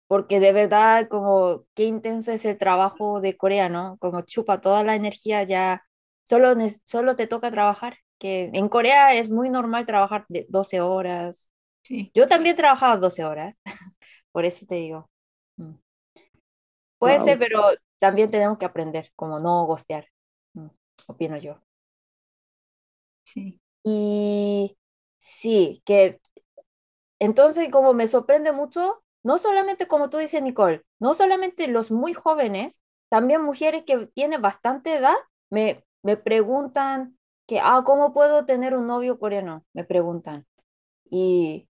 [0.08, 3.98] porque de verdad como qué intenso es el trabajo de Corea, ¿no?
[3.98, 5.84] Como chupa toda la energía ya,
[6.24, 6.54] solo,
[6.84, 11.52] solo te toca trabajar, que en Corea es muy normal trabajar de 12 horas.
[11.82, 12.10] Sí.
[12.14, 13.54] Yo también he trabajado 12 horas,
[14.32, 15.10] por eso te digo.
[15.56, 15.74] Mm.
[16.98, 17.62] Puede ser, pero
[18.00, 20.06] también tenemos que aprender, como no gostear,
[20.54, 20.68] mm,
[21.06, 21.60] opino yo.
[23.24, 23.60] Sí.
[23.84, 24.76] Y
[25.18, 26.18] sí, que
[27.18, 32.14] entonces como me sorprende mucho no solamente como tú dices, Nicole, no solamente los muy
[32.14, 35.16] jóvenes, también mujeres que tienen bastante edad
[35.50, 39.66] me, me preguntan que, ah, ¿cómo puedo tener un novio coreano?
[39.74, 40.46] Me preguntan.
[41.10, 41.68] Y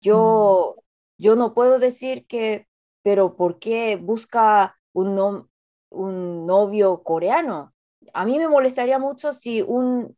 [0.00, 1.22] yo, mm.
[1.22, 2.66] yo no puedo decir que,
[3.02, 5.48] pero ¿por qué busca un,
[5.90, 7.74] un novio coreano?
[8.12, 10.16] A mí me molestaría mucho si un,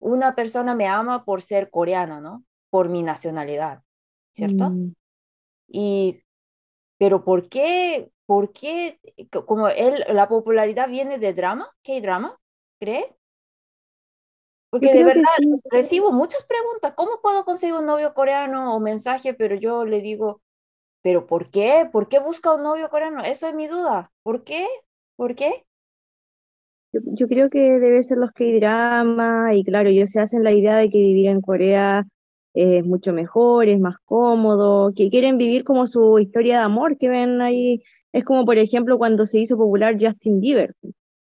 [0.00, 2.44] una persona me ama por ser coreano, ¿no?
[2.68, 3.84] Por mi nacionalidad,
[4.32, 4.70] ¿cierto?
[4.70, 4.92] Mm.
[5.68, 6.22] Y,
[6.98, 9.00] pero ¿por qué, por qué,
[9.46, 12.38] como él, la popularidad viene de drama, ¿qué drama?
[12.78, 13.16] ¿Cree?
[14.70, 15.30] Porque de verdad
[15.70, 19.32] recibo muchas preguntas, ¿cómo puedo conseguir un novio coreano o mensaje?
[19.32, 20.42] Pero yo le digo,
[21.02, 21.88] pero ¿por qué?
[21.90, 23.22] ¿Por qué busca un novio coreano?
[23.22, 24.12] Eso es mi duda.
[24.22, 24.66] ¿Por qué?
[25.14, 25.64] ¿Por qué?
[26.92, 30.90] Yo, creo que debe ser los K-drama y claro, ellos se hacen la idea de
[30.90, 32.06] que vivir en Corea
[32.56, 37.08] es mucho mejor, es más cómodo, que quieren vivir como su historia de amor que
[37.08, 37.82] ven ahí.
[38.12, 40.74] Es como, por ejemplo, cuando se hizo popular Justin Bieber.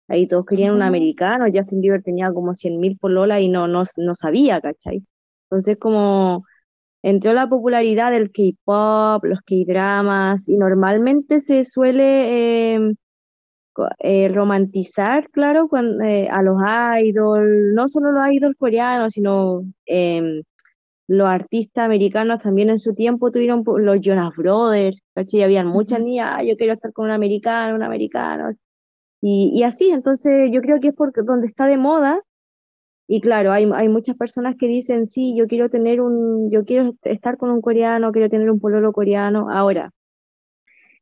[0.07, 4.15] Ahí todos querían un americano, Justin Bieber tenía como 100.000 Lola y no, no, no
[4.15, 5.03] sabía, ¿cachai?
[5.45, 6.43] Entonces, como
[7.03, 12.95] entró la popularidad del K-pop, los K-dramas, y normalmente se suele em,
[13.99, 15.69] eh, romantizar, claro,
[16.03, 16.57] eh, a los
[17.03, 20.41] idols, no solo los idols coreanos, sino em,
[21.11, 25.43] los artistas americanos también en su tiempo tuvieron los Jonas Brothers, ¿cachai?
[25.43, 28.49] Habían muchas niñas, ah, yo quiero estar con un americano, un americano,
[29.19, 32.21] y, y así, entonces yo creo que es porque donde está de moda,
[33.07, 36.93] y claro, hay, hay muchas personas que dicen, sí, yo quiero tener un, yo quiero
[37.03, 39.49] estar con un coreano, quiero tener un pololo coreano.
[39.51, 39.91] Ahora,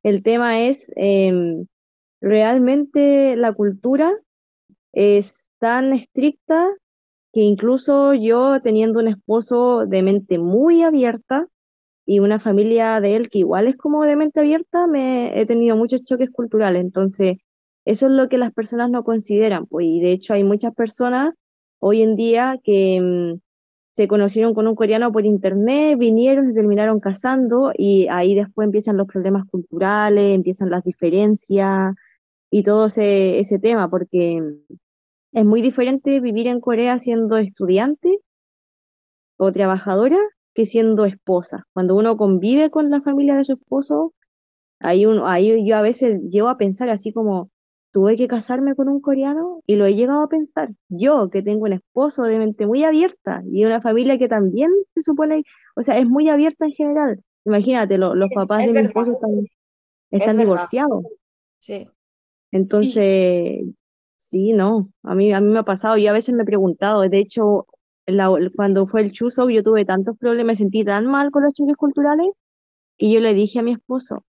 [0.01, 1.67] el tema es, em,
[2.19, 4.11] realmente la cultura
[4.91, 6.67] es tan estricta
[7.33, 11.47] que incluso yo teniendo un esposo de mente muy abierta
[12.05, 15.77] y una familia de él que igual es como de mente abierta, me he tenido
[15.77, 16.81] muchos choques culturales.
[16.81, 17.37] Entonces,
[17.85, 21.33] eso es lo que las personas no consideran, pues, y de hecho hay muchas personas
[21.79, 23.39] hoy en día que mm,
[23.93, 28.97] se conocieron con un coreano por internet, vinieron, se terminaron casando y ahí después empiezan
[28.97, 31.95] los problemas culturales, empiezan las diferencias
[32.51, 34.75] y todo ese, ese tema, porque mm,
[35.31, 38.19] es muy diferente vivir en Corea siendo estudiante
[39.37, 40.17] o trabajadora
[40.53, 41.65] que siendo esposa.
[41.73, 44.13] Cuando uno convive con la familia de su esposo,
[44.79, 47.49] ahí, uno, ahí yo a veces llego a pensar así como,
[47.91, 50.69] tuve que casarme con un coreano y lo he llegado a pensar.
[50.89, 55.01] Yo, que tengo un esposo de mente muy abierta y una familia que también se
[55.01, 55.43] supone,
[55.75, 57.23] o sea, es muy abierta en general.
[57.45, 59.47] Imagínate, los papás de mi esposo están,
[60.11, 61.03] están divorciados.
[61.59, 61.87] Sí.
[62.51, 63.75] Entonces, sí.
[64.31, 67.19] No, a mí, a mí me ha pasado, yo a veces me he preguntado, de
[67.19, 67.65] hecho,
[68.55, 71.75] cuando fue el chuzo, yo tuve tantos problemas, me sentí tan mal con los choques
[71.77, 72.27] culturales,
[72.97, 74.25] y yo le dije a mi esposo,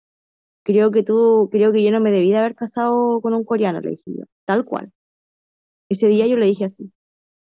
[0.65, 3.91] creo que tú, creo que yo no me debía haber casado con un coreano, le
[3.91, 4.93] dije yo, tal cual.
[5.89, 6.93] Ese día yo le dije así,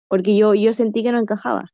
[0.08, 1.72] porque yo, yo sentí que no encajaba.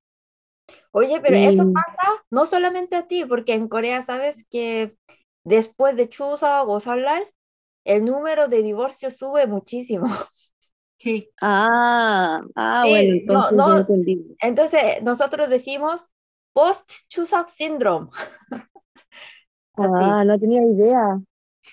[0.93, 4.97] Oye, pero eso pasa no solamente a ti, porque en Corea sabes que
[5.45, 6.79] después de Chusa o
[7.85, 10.07] el número de divorcios sube muchísimo.
[11.05, 11.31] Sí.
[11.39, 13.87] Ah, ah bueno, entonces no, no,
[14.41, 16.15] Entonces nosotros decimos
[16.55, 18.09] post-Chusak syndrome.
[19.77, 21.21] ah, no tenía idea.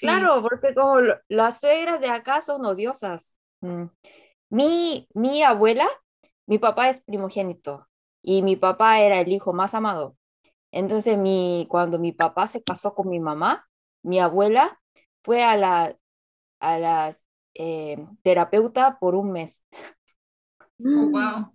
[0.02, 0.98] Claro, porque como
[1.30, 3.38] las suegras de acá son odiosas.
[3.62, 3.86] Mm.
[4.50, 5.88] Mi, mi abuela,
[6.46, 7.88] mi papá es primogénito
[8.22, 10.18] y mi papá era el hijo más amado.
[10.74, 13.66] Entonces, mi, cuando mi papá se casó con mi mamá,
[14.04, 14.78] mi abuela
[15.24, 15.96] fue a la,
[16.60, 17.14] a la
[17.62, 19.64] eh, terapeuta por un mes.
[20.84, 21.54] Oh, wow.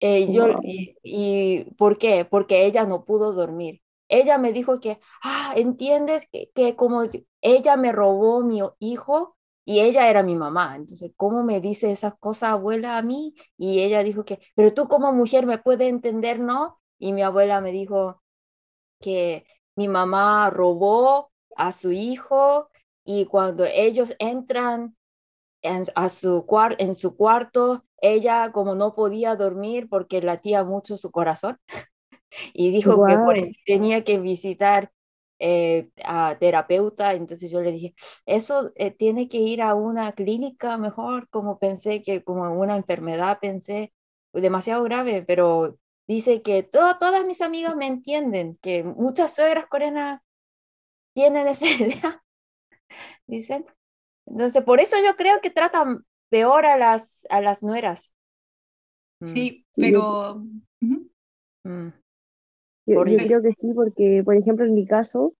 [0.00, 2.24] Eh, yo, y, y, ¿Por qué?
[2.24, 7.02] Porque ella no pudo dormir ella me dijo que, ah, entiendes que, que como
[7.42, 10.76] ella me robó mi hijo y ella era mi mamá.
[10.76, 13.34] Entonces, ¿cómo me dice esas cosas abuela a mí?
[13.58, 16.80] Y ella dijo que, pero tú como mujer me puedes entender, ¿no?
[16.98, 18.22] Y mi abuela me dijo
[19.00, 19.46] que
[19.76, 22.70] mi mamá robó a su hijo
[23.08, 24.94] y cuando ellos entran
[25.62, 26.44] en, a su
[26.76, 31.58] en su cuarto, ella como no podía dormir porque latía mucho su corazón,
[32.52, 34.92] y dijo que por eso tenía que visitar
[35.38, 37.94] eh, a terapeuta, entonces yo le dije,
[38.26, 43.38] eso eh, tiene que ir a una clínica mejor, como pensé que como una enfermedad,
[43.40, 43.94] pensé,
[44.34, 50.20] demasiado grave, pero dice que todas mis amigas me entienden, que muchas suegras coreanas
[51.14, 52.22] tienen esa idea,
[53.26, 53.64] dicen.
[54.26, 58.14] Entonces, por eso yo creo que tratan peor a las, a las nueras.
[59.22, 59.80] Sí, mm.
[59.80, 60.42] pero...
[62.86, 65.34] Yo, creo que sí, porque, por ejemplo, en mi caso,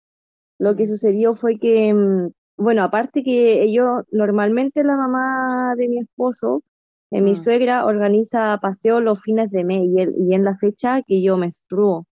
[0.58, 5.98] lo que sucedió fue que, mm, bueno, aparte que yo, normalmente la mamá de mi
[5.98, 6.62] esposo,
[7.10, 7.36] eh, mi mm.
[7.36, 12.06] suegra, organiza paseos los fines de mes y, y en la fecha que yo menstruo.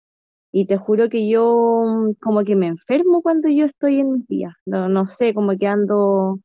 [0.55, 4.27] Y te juro que yo mm, como que me enfermo cuando yo estoy en mis
[4.27, 4.53] días.
[4.65, 6.39] No, no sé, como que ando,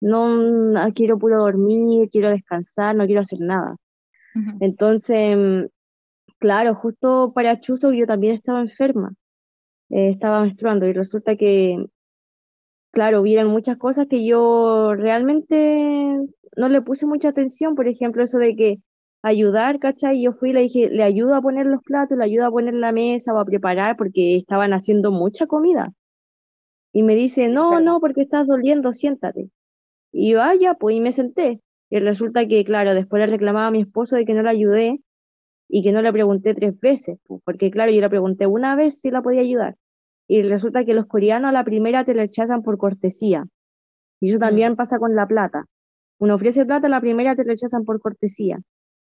[0.00, 3.76] no quiero puro dormir, quiero descansar, no quiero hacer nada.
[4.60, 5.70] Entonces,
[6.42, 9.14] Claro, justo para Chuzo yo también estaba enferma,
[9.90, 11.86] eh, estaba menstruando y resulta que,
[12.90, 16.18] claro, hubieron muchas cosas que yo realmente
[16.56, 18.78] no le puse mucha atención, por ejemplo, eso de que
[19.22, 20.22] ayudar, ¿cachai?
[20.22, 22.74] Yo fui y le dije, le ayudo a poner los platos, le ayudo a poner
[22.74, 25.92] la mesa o a preparar porque estaban haciendo mucha comida.
[26.92, 29.50] Y me dice, no, no, porque estás doliendo, siéntate.
[30.12, 31.60] Y yo, ah, pues, y me senté.
[31.88, 35.00] Y resulta que, claro, después le reclamaba a mi esposo de que no la ayudé
[35.68, 39.00] y que no le pregunté tres veces, pues, porque, claro, yo le pregunté una vez
[39.00, 39.76] si la podía ayudar.
[40.28, 43.46] Y resulta que los coreanos a la primera te rechazan por cortesía.
[44.20, 44.40] Y eso mm.
[44.40, 45.64] también pasa con la plata.
[46.18, 48.60] Uno ofrece plata, a la primera te rechazan por cortesía.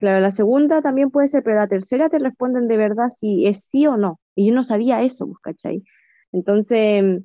[0.02, 3.64] Claro, la segunda también puede ser, pero la tercera te responden de verdad si es
[3.66, 4.18] sí o no.
[4.34, 5.84] Y yo no sabía eso, pues, ¿cachai?
[6.32, 7.22] Entonces,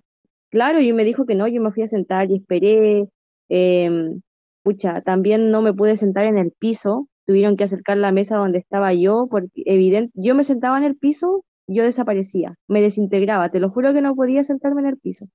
[0.51, 3.07] claro, yo me dijo que no, yo me fui a sentar y esperé.
[3.49, 3.89] Eh,
[4.61, 8.59] pucha, también no me pude sentar en el piso, tuvieron que acercar la mesa donde
[8.59, 13.59] estaba yo, porque evidente, yo me sentaba en el piso, yo desaparecía, me desintegraba, te
[13.59, 15.25] lo juro que no podía sentarme en el piso.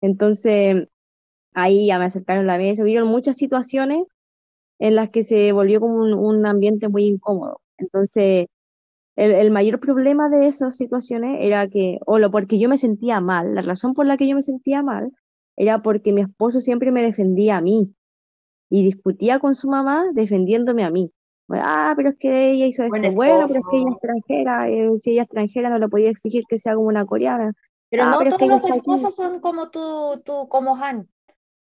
[0.00, 0.88] Entonces,
[1.54, 4.04] ahí ya me acercaron la mesa, hubieron muchas situaciones
[4.82, 7.60] en las que se volvió como un, ambiente muy incómodo.
[7.78, 8.48] Entonces,
[9.14, 13.54] el, mayor problema de esas situaciones era que, o lo porque yo me sentía mal,
[13.54, 15.12] la razón por la que yo me sentía mal
[15.56, 17.94] era porque mi esposo siempre me defendía a mí
[18.70, 21.12] y discutía con su mamá defendiéndome a mí.
[21.48, 23.12] Ah, pero es que ella hizo esto.
[23.12, 26.10] bueno, pero es que ella es extranjera, eh, si ella es extranjera no le podía
[26.10, 27.52] exigir que sea como una coreana.
[27.88, 31.06] Pero ah, no todos los esposos son como tú, tú, como Han.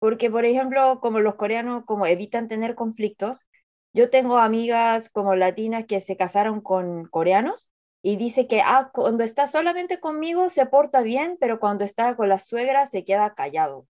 [0.05, 3.49] Porque, por ejemplo, como los coreanos como evitan tener conflictos,
[3.95, 9.25] yo tengo amigas como latinas que se casaron con coreanos y dice que ah, cuando
[9.25, 13.87] está solamente conmigo se porta bien, pero cuando está con la suegra se queda callado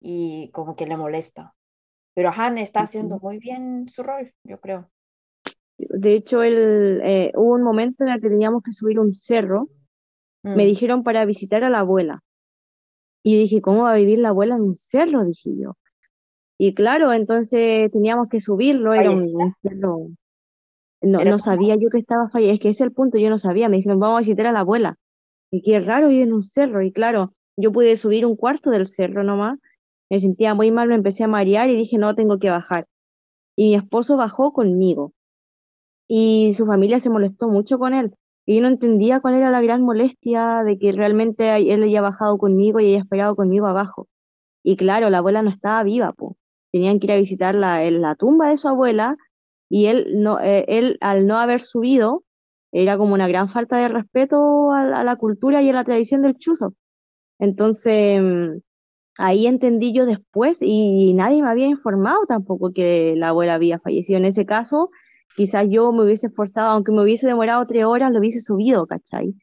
[0.00, 1.56] y como que le molesta.
[2.14, 4.92] Pero Han está haciendo muy bien su rol, yo creo.
[5.76, 9.68] De hecho, él, eh, hubo un momento en el que teníamos que subir un cerro.
[10.44, 10.68] Me mm.
[10.68, 12.22] dijeron para visitar a la abuela.
[13.24, 15.24] Y dije, ¿cómo va a vivir la abuela en un cerro?
[15.24, 15.76] Dije yo.
[16.58, 20.08] Y claro, entonces teníamos que subirlo, era un, cerro.
[21.00, 23.38] No, no sabía yo que estaba fallecido, es que ese es el punto, yo no
[23.38, 24.96] sabía, me dijeron, vamos a visitar a la abuela.
[25.50, 28.86] Y qué raro vivir en un cerro, y claro, yo pude subir un cuarto del
[28.86, 29.58] cerro nomás,
[30.10, 32.86] me sentía muy mal, me empecé a marear y dije, no, tengo que bajar.
[33.56, 35.12] Y mi esposo bajó conmigo.
[36.06, 38.14] Y su familia se molestó mucho con él.
[38.46, 42.36] Y yo no entendía cuál era la gran molestia de que realmente él haya bajado
[42.38, 44.08] conmigo y haya esperado conmigo abajo.
[44.62, 46.36] Y claro, la abuela no estaba viva, pues.
[46.72, 49.16] Tenían que ir a visitar la, la tumba de su abuela
[49.68, 52.24] y él, no, eh, él, al no haber subido,
[52.72, 56.36] era como una gran falta de respeto a, la cultura y a la tradición del
[56.36, 56.74] chuzo.
[57.38, 58.58] Entonces, mm,
[59.18, 64.18] ahí entendí yo después y nadie me había informado tampoco que la abuela había fallecido.
[64.18, 64.90] En ese caso,
[65.34, 69.34] quizás yo me hubiese esforzado, aunque me hubiese demorado tres horas, lo hubiese subido, ¿cachai?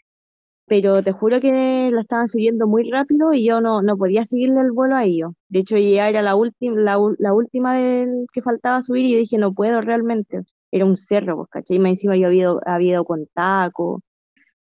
[0.66, 4.62] Pero te juro que la estaban subiendo muy rápido y yo no, no podía seguirle
[4.62, 5.34] el vuelo a ellos.
[5.50, 9.38] De hecho, ya era la, última la, última del que faltaba subir y yo dije,
[9.38, 10.42] no puedo realmente.
[10.72, 11.76] Era un cerro, pues, ¿cachai?
[11.76, 14.02] Y más encima yo había, había ido con taco.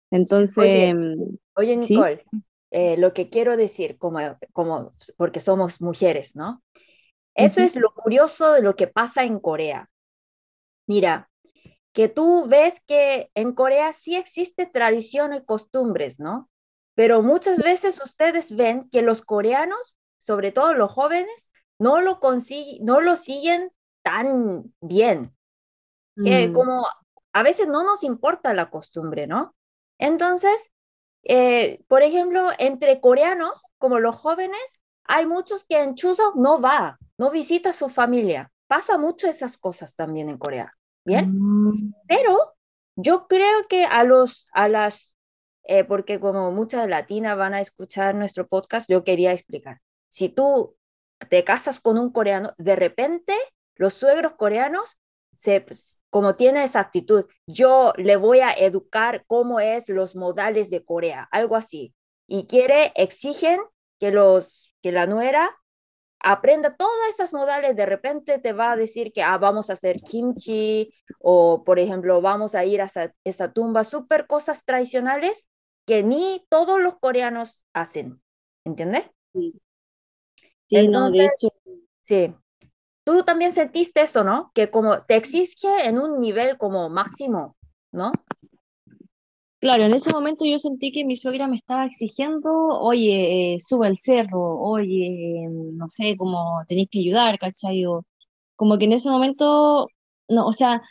[0.10, 0.56] Entonces...
[1.56, 2.24] Oye, mm, Nicole,
[2.72, 4.20] eh, lo que quiero decir, como,
[4.54, 6.62] como, porque somos mujeres, ¿no?
[7.36, 9.90] Eso es lo curioso de lo que pasa en Corea.
[10.90, 11.30] Mira,
[11.94, 16.50] que tú ves que en Corea sí existe tradición y costumbres, ¿no?
[16.96, 22.84] Pero muchas veces ustedes ven que los coreanos, sobre todo los jóvenes, no lo consiguen,
[22.84, 23.72] no lo siguen
[24.02, 25.36] tan bien.
[26.24, 26.54] Que mm.
[26.54, 26.88] como
[27.34, 29.56] a veces no nos importa la costumbre, ¿no?
[30.00, 30.72] Entonces,
[31.22, 36.98] eh, por ejemplo, entre coreanos, como los jóvenes, hay muchos que en Chuseok no va,
[37.20, 38.52] no visita a su familia.
[38.66, 40.76] Pasa mucho esas cosas también en Corea,
[41.10, 41.38] ¿bien?
[41.38, 41.94] Mm.
[42.08, 42.38] Pero
[42.96, 45.16] yo creo que a los, a las,
[45.64, 49.82] eh, porque como muchas latinas van a escuchar nuestro podcast, yo quería explicar.
[50.08, 50.78] Si tú
[51.30, 53.34] te casas con un coreano, de repente
[53.76, 55.00] los suegros coreanos
[55.36, 60.70] se, pues, como tiene esa actitud, yo le voy a educar cómo es los modales
[60.70, 61.94] de Corea, algo así.
[62.28, 63.60] Y quiere, exigen
[64.00, 65.56] que, los, que la nuera
[66.20, 70.02] aprenda todas esas modales, de repente te va a decir que ah, vamos a hacer
[70.02, 72.90] kimchi o, por ejemplo, vamos a ir a
[73.24, 75.46] esa, tumba, súper cosas tradicionales
[75.86, 78.22] que ni todos los coreanos hacen,
[78.66, 79.10] ¿entiendes?
[79.34, 79.54] Sí.
[80.70, 81.32] Entonces,
[82.02, 82.36] sí,
[83.10, 84.52] Tú también sentiste eso, ¿no?
[84.54, 87.58] Que como te exige en un nivel como máximo,
[87.92, 88.12] ¿no?
[89.60, 92.50] Claro, en ese momento yo sentí que mi suegra me estaba exigiendo,
[92.80, 97.84] oye, eh, sube al cerro, oye, no sé, como tenéis que ayudar, ¿cachai?
[98.56, 99.88] como que en ese momento,
[100.30, 100.82] no, o sea,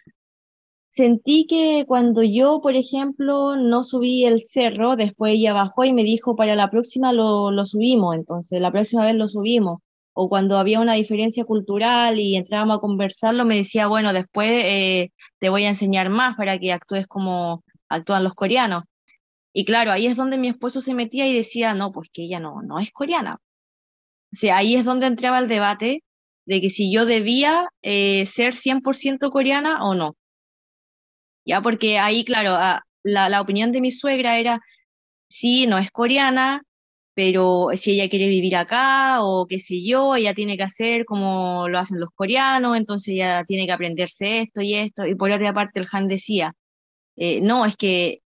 [0.89, 6.05] sentí que cuando yo, por ejemplo, no subí el cerro, después ella bajó y me
[6.05, 9.81] dijo, para la próxima lo, lo subimos, entonces la próxima vez lo subimos
[10.14, 15.12] o cuando había una diferencia cultural y entrábamos a conversarlo, me decía, bueno, después eh,
[15.39, 18.84] te voy a enseñar más para que actúes como actúan los coreanos.
[19.53, 22.41] Y claro, ahí es donde mi esposo se metía y decía, no, pues que ella
[22.41, 23.39] no, no es coreana.
[24.32, 26.05] O sea, ahí es donde entraba el debate
[26.47, 30.16] de que si yo debía eh, ser 100% coreana o no.
[31.45, 34.61] Ya, porque ahí, claro, ah, la, la opinión de mi suegra era,
[35.28, 36.62] sí, no es coreana,
[37.14, 41.68] pero si ella quiere vivir acá o qué sé yo, ella tiene que hacer como
[41.68, 45.07] lo hacen los coreanos, entonces ella tiene que aprenderse esto y esto.
[45.07, 46.55] Y por otra parte, el Han decía,
[47.19, 48.23] eh, no, es que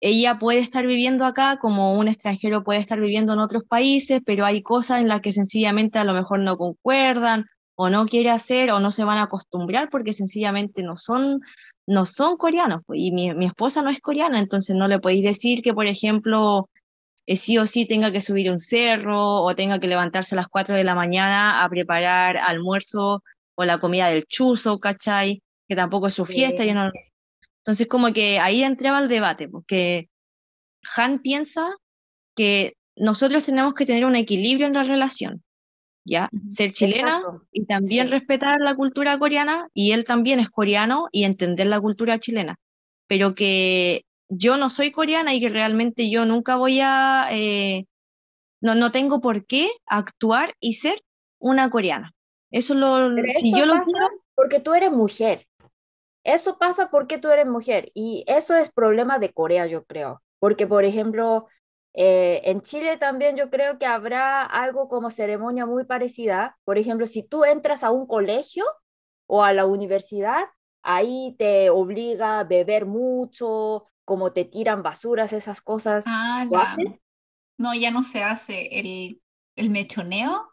[0.00, 4.46] ella puede estar viviendo acá como un extranjero puede estar viviendo en otros países, pero
[4.46, 8.70] hay cosas en las que sencillamente a lo mejor no concuerdan o no quiere hacer
[8.70, 11.40] o no se van a acostumbrar porque sencillamente no son,
[11.86, 12.82] no son coreanos.
[12.86, 15.86] Pues, y mi, mi esposa no es coreana, entonces no le podéis decir que, por
[15.86, 16.70] ejemplo,
[17.26, 20.48] eh, sí o sí tenga que subir un cerro o tenga que levantarse a las
[20.48, 23.22] 4 de la mañana a preparar almuerzo
[23.54, 25.42] o la comida del chuzo, ¿cachai?
[25.68, 26.64] Que tampoco es su fiesta.
[26.72, 26.90] no...
[27.60, 30.08] Entonces como que ahí entraba el debate, porque
[30.96, 31.76] Han piensa
[32.34, 35.42] que nosotros tenemos que tener un equilibrio en la relación,
[36.04, 36.28] ¿ya?
[36.50, 41.66] Ser chilena y también respetar la cultura coreana, y él también es coreano y entender
[41.66, 42.56] la cultura chilena,
[43.06, 47.86] pero que yo no soy coreana y que realmente yo nunca voy a, eh,
[48.62, 51.00] no, no tengo por qué actuar y ser
[51.38, 52.12] una coreana.
[52.50, 54.08] Eso lo, si yo lo quiero...
[54.34, 55.46] Porque tú eres mujer.
[56.24, 60.22] Eso pasa porque tú eres mujer y eso es problema de Corea, yo creo.
[60.38, 61.46] Porque, por ejemplo,
[61.94, 66.58] eh, en Chile también yo creo que habrá algo como ceremonia muy parecida.
[66.64, 68.64] Por ejemplo, si tú entras a un colegio
[69.26, 70.44] o a la universidad,
[70.82, 76.12] ahí te obliga a beber mucho, como te tiran basuras, esas cosas.
[76.52, 76.76] Ah,
[77.58, 79.22] No, ya no se hace el,
[79.56, 80.52] el mechoneo.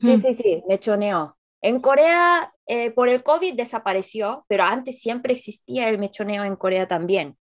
[0.00, 1.38] Sí, sí, sí, mechoneo.
[1.62, 6.88] En Corea, eh, por el COVID desapareció, pero antes siempre existía el mechoneo en Corea
[6.88, 7.36] también.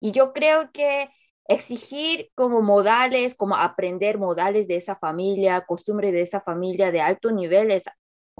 [0.00, 1.10] Y yo creo que
[1.48, 7.30] exigir como modales, como aprender modales de esa familia, costumbres de esa familia de alto
[7.30, 7.84] nivel es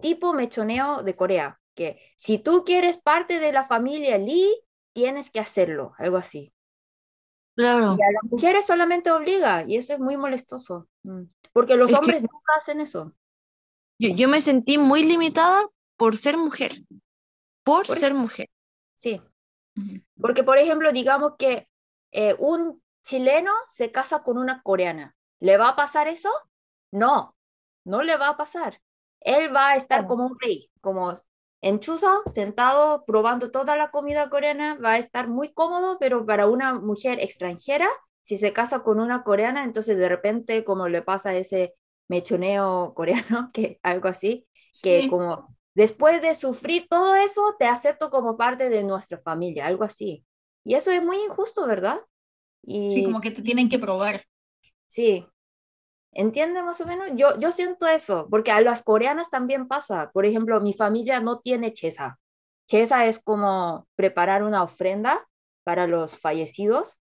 [0.01, 4.61] tipo mechoneo de Corea, que si tú quieres parte de la familia Lee,
[4.93, 6.53] tienes que hacerlo, algo así.
[7.57, 7.97] Claro.
[7.99, 12.23] Y a las mujeres solamente obliga, y eso es muy molestoso, mm, porque los hombres
[12.23, 13.13] nunca hacen eso.
[13.99, 16.83] Yo, me sentí muy limitada por ser mujer,
[17.63, 18.49] por, ser mujer.
[18.93, 19.21] Sí,
[20.21, 21.69] porque por ejemplo, digamos que
[22.13, 26.31] eh, un chileno se casa con una coreana, ¿le va a pasar eso?
[26.91, 27.37] No,
[27.85, 28.81] no le va a pasar.
[29.21, 31.13] Él va a estar como un rey, como
[31.65, 36.47] en Chuzo, sentado probando toda la comida coreana, va a estar muy cómodo, pero para
[36.47, 37.89] una mujer extranjera,
[38.21, 41.75] si se casa con una coreana, entonces de repente, como le pasa a ese
[42.07, 44.47] mechoneo coreano, que algo así,
[44.83, 49.85] que como después de sufrir todo eso, te acepto como parte de nuestra familia, algo
[49.85, 50.25] así.
[50.65, 52.01] Y eso es muy injusto, ¿verdad?
[52.63, 54.25] Y, sí, como que te tienen que probar.
[54.87, 55.27] Sí,
[56.15, 57.09] ¿Entiende más o menos?
[57.17, 60.11] Yo, yo siento eso, porque a las coreanas también pasa.
[60.13, 62.21] Por ejemplo, mi familia no tiene chesa.
[62.69, 65.27] Chesa es como preparar una ofrenda
[65.65, 67.01] para los fallecidos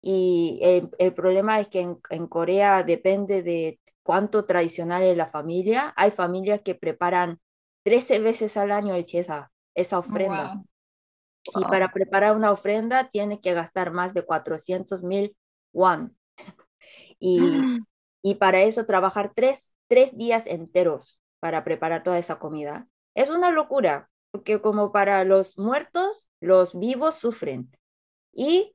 [0.00, 5.92] y el, problema es que en, Corea depende de cuánto tradicional es la familia.
[5.96, 7.40] Hay familias que preparan
[7.84, 10.62] 13 veces al año chesa, esa ofrenda.
[11.56, 15.36] Y para preparar una ofrenda tiene que gastar más de 400 mil
[15.72, 16.16] won.
[17.18, 17.38] Y
[18.22, 22.88] y para eso trabajar tres, tres días enteros para preparar toda esa comida.
[23.14, 27.70] Es una locura, porque como para los muertos, los vivos sufren.
[28.32, 28.74] Y,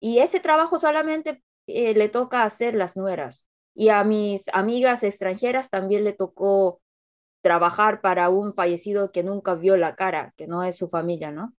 [0.00, 3.48] y ese trabajo solamente eh, le toca hacer las nueras.
[3.74, 6.80] Y a mis amigas extranjeras también le tocó
[7.44, 11.54] trabajar para un fallecido que nunca vio la cara, que no es su familia, ¿no?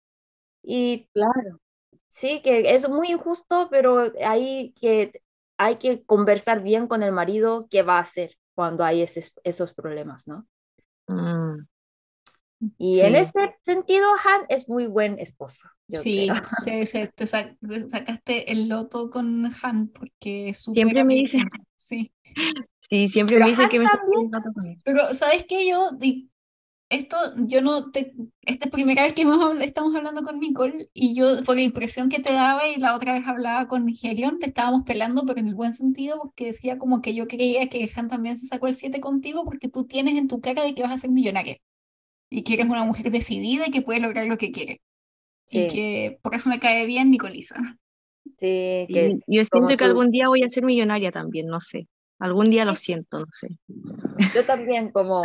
[0.63, 1.61] Y claro,
[2.07, 5.11] sí, que es muy injusto, pero ahí que
[5.57, 10.27] hay que conversar bien con el marido qué va a hacer cuando hay esos problemas,
[10.27, 10.47] ¿no?
[11.07, 11.67] Mm.
[12.79, 15.69] Y en ese sentido, Han es muy buen esposo.
[15.89, 16.31] sí,
[16.87, 21.43] sí, te sacaste el loto con Han porque Siempre me dice.
[21.75, 22.11] Sí.
[22.89, 23.85] Sí, siempre me dice que me
[24.83, 25.67] Pero, ¿sabes qué?
[25.67, 25.91] Yo
[26.89, 27.17] esto
[27.47, 28.13] yo no te,
[28.43, 29.23] esta es primera vez que
[29.61, 33.13] estamos hablando con Nicole y yo por la impresión que te daba y la otra
[33.13, 37.01] vez hablaba con Helion, le estábamos pelando pero en el buen sentido porque decía como
[37.01, 40.27] que yo creía que Han también se sacó el 7 contigo porque tú tienes en
[40.27, 41.57] tu cara de que vas a ser millonaria
[42.29, 44.81] y que eres una mujer decidida y que puede lograr lo que quiere.
[45.49, 47.55] Y que por eso me cae bien Nicolisa.
[48.25, 51.87] Sí, que yo siento que algún día voy a ser millonaria también, no sé.
[52.19, 53.49] Algún día lo siento, no sé.
[54.33, 55.23] Yo también, como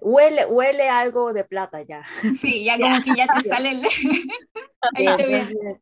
[0.00, 2.04] Huele, huele algo de plata ya.
[2.38, 3.82] Sí, ya como que ya te sale el...
[4.96, 5.80] Ahí te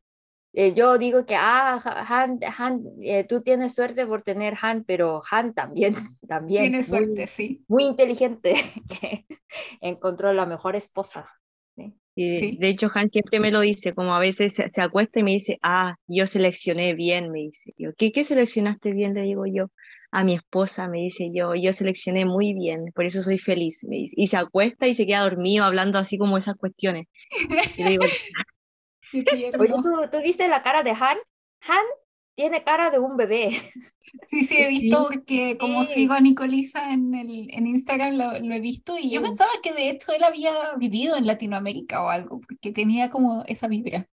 [0.59, 1.79] eh, yo digo que, ah,
[2.09, 5.93] Han, Han eh, tú tienes suerte por tener Han, pero Han también,
[6.27, 6.63] también.
[6.63, 7.63] Tiene suerte, sí.
[7.69, 8.55] Muy inteligente,
[9.01, 9.27] que
[9.83, 11.27] encontró la mejor esposa.
[11.75, 12.57] ¿sí?
[12.59, 15.59] De hecho, Han siempre me lo dice, como a veces se, acuesta y me dice,
[15.61, 17.75] ah, yo seleccioné bien, me dice.
[17.77, 19.13] Yo, ¿qué, ¿Qué seleccionaste bien?
[19.13, 19.69] Le digo yo
[20.11, 23.81] a mi esposa, me dice yo, yo seleccioné muy bien, por eso soy feliz.
[23.91, 27.07] Y se acuesta y se queda dormido hablando así como esas cuestiones.
[27.77, 28.05] Y le digo,
[29.13, 29.53] Oye,
[30.11, 31.19] ¿tú, viste la cara de Han?
[31.69, 31.87] Han
[32.35, 33.51] tiene cara de un bebé.
[34.29, 38.61] Sí, sí, he visto que como sigo a Nicolisa en, el, en Instagram, lo, he
[38.61, 42.71] visto y yo pensaba que de hecho él había vivido en Latinoamérica o algo, porque
[42.71, 44.09] tenía como esa vibra.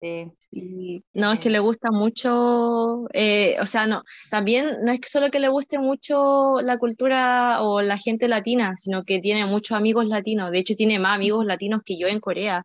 [0.00, 1.04] Sí.
[1.12, 5.30] No, es que le gusta mucho, eh, o sea, no, también no es que solo
[5.30, 10.06] que le guste mucho la cultura o la gente latina, sino que tiene muchos amigos
[10.06, 10.50] latinos.
[10.52, 12.64] De hecho, tiene más amigos latinos que yo en Corea.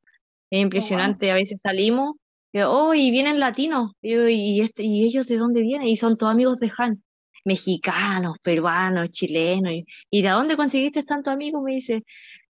[0.50, 2.16] Es oh, impresionante, a veces salimos,
[2.54, 6.58] oh, y vienen latinos, y, este, y ellos de dónde vienen, y son todos amigos
[6.60, 7.04] de Han,
[7.44, 9.74] mexicanos, peruanos, chilenos,
[10.10, 11.62] y, ¿de dónde conseguiste tantos amigos?
[11.64, 12.04] Me dice,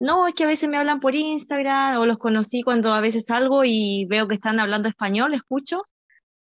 [0.02, 3.26] no, es que a veces me hablan por Instagram, o los conocí cuando a veces
[3.26, 5.84] salgo y veo que están hablando español, escucho,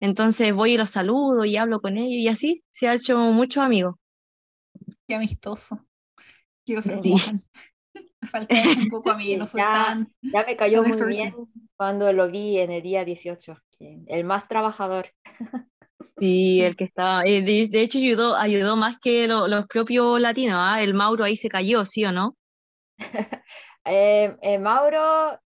[0.00, 3.62] entonces voy y los saludo y hablo con ellos, y así se ha hecho muchos
[3.62, 3.94] amigos.
[5.06, 5.86] Qué amistoso.
[6.64, 7.00] Quiero ser
[8.20, 10.12] me falta un poco a mí, no soy tan...
[10.22, 11.32] Ya me cayó muy bien
[11.76, 15.06] cuando lo vi en el día 18, el más trabajador.
[16.18, 20.82] Sí, el que estaba, eh, de, hecho ayudó, ayudó más que los propios latinos, ¿ah?
[20.82, 22.34] el Mauro ahí se cayó, ¿sí o no?
[23.88, 25.38] Eh, eh, Mauro,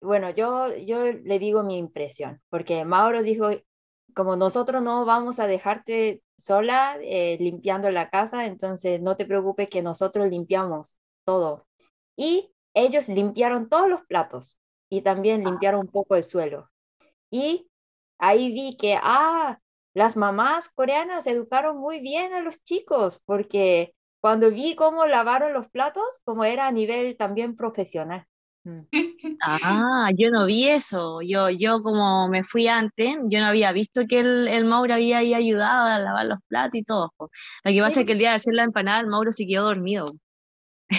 [0.00, 3.50] bueno, yo, yo le digo mi impresión, porque Mauro dijo,
[4.16, 9.80] como nosotros no vamos a dejarte sola limpiando la casa, entonces no te preocupes que
[9.80, 11.68] nosotros limpiamos todo.
[12.16, 14.58] Y ellos limpiaron todos los platos
[14.90, 15.50] y también ah.
[15.50, 16.70] limpiaron un poco el suelo.
[17.30, 17.68] Y
[18.18, 19.58] ahí vi que, ah,
[19.94, 23.95] las mamás coreanas educaron muy bien a los chicos, porque
[24.26, 28.26] cuando vi cómo lavaron los platos, como era a nivel también profesional.
[28.64, 28.80] Mm.
[29.40, 31.20] Ah, yo no vi eso.
[31.22, 35.18] Yo, yo como me fui antes, yo no había visto que el, el Mauro había
[35.18, 37.12] ahí ayudado a lavar los platos y todo.
[37.18, 37.28] Lo
[37.70, 40.06] que pasa es que el día de hacer la empanada, el Mauro se quedó dormido.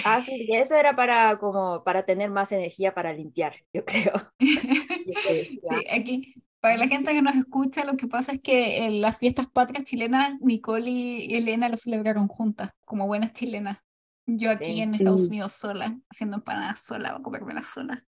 [0.06, 4.12] Ah, sí, eso era para como para tener más energía para limpiar, yo creo.
[4.40, 9.18] sí, aquí, para la gente que nos escucha, lo que pasa es que en las
[9.18, 13.78] fiestas patrias chilenas, Nicole y Elena lo celebraron juntas, como buenas chilenas.
[14.26, 18.04] Yo aquí en Estados Unidos sola, haciendo empanadas sola, a comérmelas sola.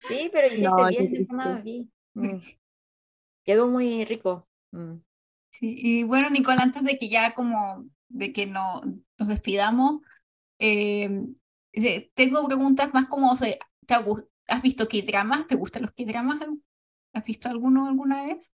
[0.00, 1.28] Sí, pero hiciste
[1.62, 2.38] bien, mm.
[3.44, 4.48] Quedó muy rico.
[4.70, 5.00] Mm.
[5.50, 8.80] Sí, y bueno, Nicole, antes de que ya como de que no,
[9.18, 10.00] nos despidamos,
[10.58, 11.34] Em,
[12.14, 13.94] tengo preguntas más como, ¿te
[14.48, 15.46] ¿has visto K-dramas?
[15.46, 16.40] ¿Te gustan los K-dramas?
[17.12, 18.50] ¿Has visto alguno alguna vez?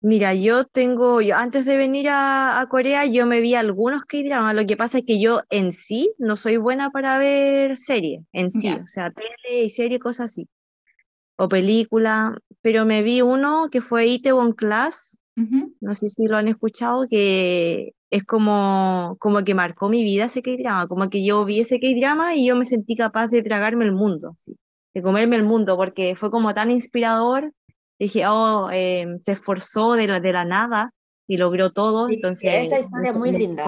[0.00, 4.54] Mira, yo tengo, yo antes de venir a, Corea, yo me vi algunos K-dramas.
[4.54, 8.52] Lo que pasa es que yo en sí no soy buena para ver series, en
[8.52, 10.48] sí, o sea, tele y serie, cosas así,
[11.36, 12.38] o película.
[12.60, 15.18] Pero me vi uno que fue Itaewon Class,
[15.80, 20.42] no sé si lo han escuchado, que es como, como que marcó mi vida ese
[20.42, 23.92] K-drama, como que yo vi ese K-drama y yo me sentí capaz de tragarme el
[23.92, 24.56] mundo, así,
[24.98, 27.52] de comerme el mundo, porque fue como tan inspirador.
[28.00, 30.92] Dije, oh, em, se esforzó de la, de la nada
[31.28, 32.08] y logró todo.
[32.08, 33.64] entonces, esa historia muy linda.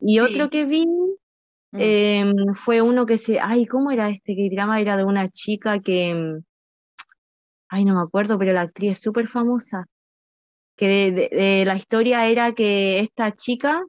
[0.00, 1.78] Y otro que vi mm.
[1.80, 4.80] em, fue uno que se, ay, ¿cómo era este K-drama?
[4.80, 6.42] Era de una chica que, em,
[7.68, 9.86] ay, no me acuerdo, pero la actriz es súper famosa
[10.76, 13.82] que de, la historia era que esta chica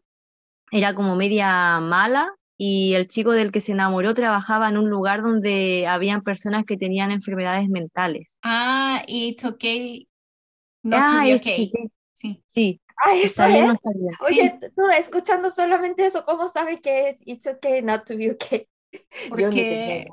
[0.72, 5.22] era como media mala y el chico del que se enamoró trabajaba en un lugar
[5.22, 8.40] donde habían personas que tenían enfermedades mentales.
[8.44, 10.08] Ah, it's okay.
[10.84, 11.72] Not ah, to okay.
[12.14, 12.44] Sí.
[12.46, 12.82] Sí.
[13.06, 13.80] Ah, eso es.
[14.20, 18.68] Oye, tú escuchando solamente eso, ¿cómo sabes que es it's okay not to be okay?
[19.30, 20.06] Porque,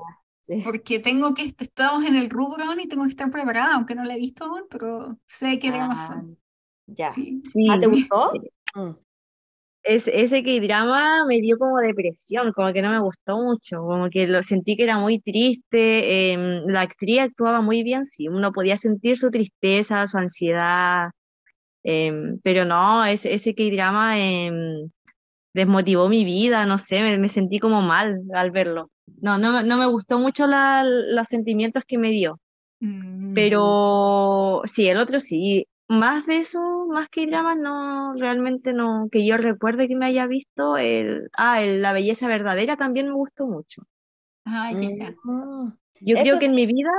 [0.63, 4.15] porque tengo que, estamos en el rubro y tengo que estar preparada, aunque no la
[4.15, 6.37] he visto aún, pero sé que ah, son.
[6.87, 7.11] Ya.
[7.11, 7.41] Sí.
[7.69, 8.31] ¿Ah, ¿Te gustó?
[9.83, 14.09] Es, ese que drama me dio como depresión, como que no me gustó mucho, como
[14.09, 16.33] que lo sentí que era muy triste.
[16.33, 21.09] Em, la actriz actuaba muy bien, sí, uno podía sentir su tristeza, su ansiedad,
[21.83, 24.89] em, pero no, ese, ese que drama em,
[25.53, 28.89] desmotivó mi vida, no sé, me, sentí como mal al verlo.
[29.21, 32.39] No, no, no me gustó mucho la, los sentimientos que me dio.
[32.79, 33.33] Mm.
[33.33, 39.25] Pero sí, el otro sí, más de eso, más que dramas, no, realmente no, que
[39.25, 43.45] yo recuerde que me haya visto, el, ah, el, La Belleza Verdadera también me gustó
[43.45, 43.83] mucho.
[44.45, 45.73] Ya, mm.
[45.99, 46.91] Yo creo que en mi vida,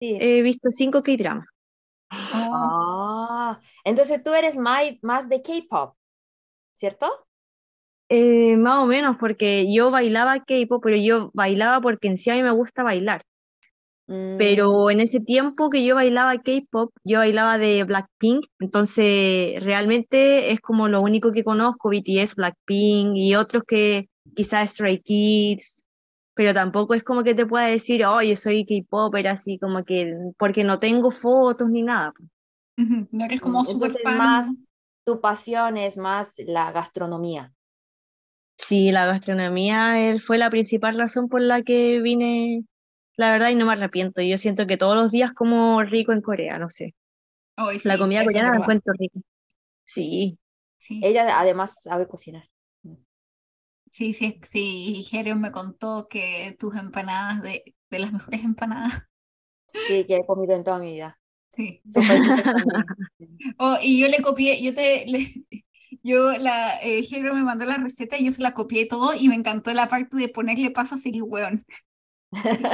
[0.00, 1.46] he visto cinco K-dramas.
[2.10, 5.94] Ah, entonces tú eres más, más de K-pop,
[6.72, 7.06] ¿cierto?
[8.08, 12.34] Eh, más o menos, porque yo bailaba K-pop, pero yo bailaba porque en sí a
[12.34, 13.24] mí me gusta bailar.
[14.06, 20.50] Mm, Pero en ese tiempo que yo bailaba K-pop, yo bailaba de Blackpink, entonces realmente
[20.50, 25.84] es como lo único que conozco, BTS, Blackpink y otros que quizás Stray Kids,
[26.34, 30.64] pero tampoco es como que te pueda decir, oye, soy K-popper, así como que, porque
[30.64, 32.12] no tengo fotos ni nada.
[33.12, 34.18] No eres como mm, súper fan.
[34.18, 34.48] más
[35.04, 37.52] tu pasión es más la gastronomía.
[38.56, 42.64] Sí, la gastronomía eh, fue la principal razón por la que vine,
[43.16, 44.22] la verdad, y no me arrepiento.
[44.22, 46.94] Yo siento que todos los días como rico en Corea, no sé.
[47.84, 49.20] La comida coreana la encuentro rica.
[49.84, 50.38] Sí,
[50.78, 52.48] Sí, Ella además sabe cocinar.
[53.90, 55.04] sí, sí, sí.
[55.10, 59.02] Jerios me contó que tus empanadas de, de las mejores empanadas.
[59.86, 61.18] Sí, que he comido en toda mi vida.
[61.48, 61.82] Sí.
[63.58, 65.44] Oh, y yo le copié, yo te, le-
[66.02, 69.28] yo la, eh, Jero me mandó la receta y yo se la copié todo y
[69.28, 71.64] me encantó la parte de ponerle pasas y el hueón.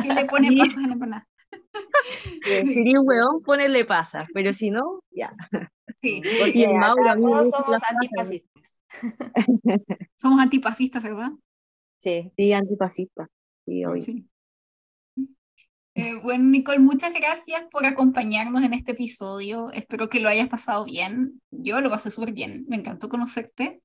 [0.03, 1.29] ¿Quién le pone pasas a la empanada?
[2.45, 2.65] Sí.
[2.65, 5.35] Si eres hueón, ponele pasas, pero si no, ya.
[5.97, 8.81] Sí, Porque Y el Mauro, todos somos antifascistas.
[10.17, 11.31] somos antipasistas, ¿verdad?
[11.99, 12.33] Sí.
[12.37, 13.29] Sí, antifascista.
[13.67, 13.83] Sí.
[14.01, 14.27] Sí.
[15.95, 19.71] Eh, bueno, Nicole, muchas gracias por acompañarnos en este episodio.
[19.73, 21.43] Espero que lo hayas pasado bien.
[21.51, 22.65] Yo lo pasé súper bien.
[22.69, 23.83] Me encantó conocerte.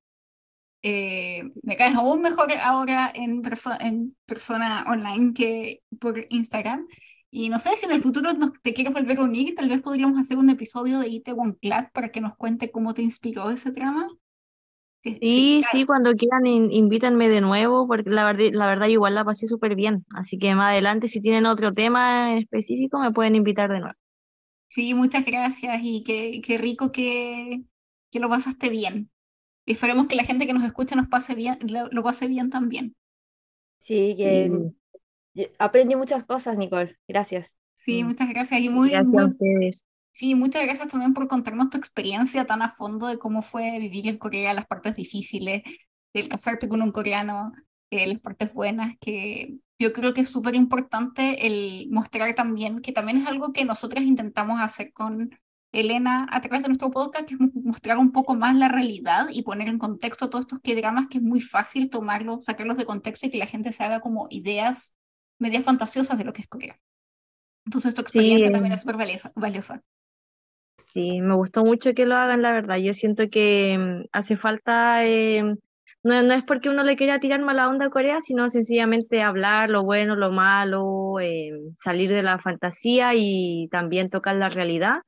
[0.88, 6.86] Eh, me caes aún mejor ahora en, perso- en persona online que por Instagram.
[7.30, 9.82] Y no sé si en el futuro nos, te quieres volver a unir, tal vez
[9.82, 13.72] podríamos hacer un episodio de Itaewon Class para que nos cuente cómo te inspiró ese
[13.72, 14.08] drama.
[15.02, 19.14] Si- Sí, sí, cuando quieran in- invítanme de nuevo, porque la verdad, la verdad igual
[19.14, 20.04] la pasé súper bien.
[20.14, 23.94] Así que más adelante, si tienen otro tema en específico, me pueden invitar de nuevo.
[24.68, 27.62] Sí, muchas gracias y qué, qué rico que,
[28.10, 29.10] que lo pasaste bien.
[29.66, 32.50] Y esperemos que la gente que nos escucha nos pase bien, lo, lo pase bien
[32.50, 32.94] también.
[33.78, 34.50] Sí, que
[35.58, 36.96] aprendí muchas cosas, Nicole.
[37.08, 37.58] Gracias.
[37.74, 38.06] Sí, Mm.
[38.08, 39.84] muchas gracias y muy, gracias a muy, ustedes.
[40.12, 44.08] sí, muchas gracias también por contarnos tu experiencia tan a fondo de cómo fue vivir
[44.08, 45.62] en Corea, las partes difíciles,
[46.12, 47.52] el casarte con un coreano,
[47.90, 52.92] eh, las partes buenas, que yo creo que es súper importante el mostrar también, que
[52.92, 55.30] también es algo que nosotras intentamos hacer con
[55.72, 59.42] Elena a través de nuestro podcast, que es mostrar un poco más la realidad y
[59.42, 63.26] poner en contexto todos estos que dramas que es muy fácil tomarlos, sacarlos de contexto
[63.26, 64.94] y que la gente se haga como ideas
[65.38, 66.76] medias fantasiosas de lo que es Corea.
[67.66, 69.32] Entonces tu experiencia Sí, también es súper valiosa.
[69.36, 69.82] valiosa.
[70.92, 72.76] Sí, me gustó mucho que lo hagan, la verdad.
[72.78, 75.42] Yo siento que mm, hace falta, eh,
[76.02, 79.68] no, no es porque uno le quiera tirar mala onda a Corea, sino sencillamente hablar
[79.70, 85.00] lo bueno, lo malo, eh, salir de la fantasía y también tocar la realidad.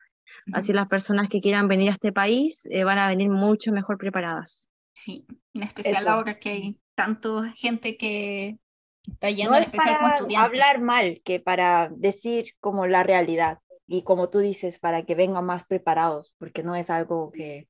[0.52, 3.98] Así las personas que quieran venir a este país eh, van a venir mucho mejor
[3.98, 4.68] preparadas.
[4.92, 6.10] Sí, en especial Eso.
[6.10, 8.58] ahora que hay tanta gente que
[9.06, 10.46] está yendo, No en es especial como para estudiantes.
[10.48, 13.58] hablar mal, que para decir como la realidad.
[13.86, 17.68] Y como tú dices, para que vengan más preparados, porque no es algo que,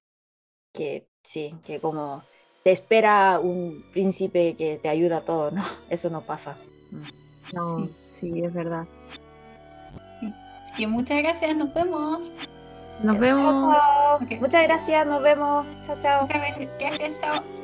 [0.73, 2.25] que sí, que como
[2.65, 5.63] te espera un príncipe que te ayuda a todo, ¿no?
[5.91, 6.59] Eso no pasa.
[7.53, 8.87] No, sí, es verdad.
[10.19, 10.33] Sí.
[10.63, 12.33] Así que muchas gracias, nos vemos.
[13.03, 13.77] Nos vemos.
[13.77, 14.19] chao.
[14.41, 15.67] Muchas gracias, nos vemos.
[15.83, 16.23] Chao, chao.
[16.23, 17.58] Muchas gracias, gracias, chao.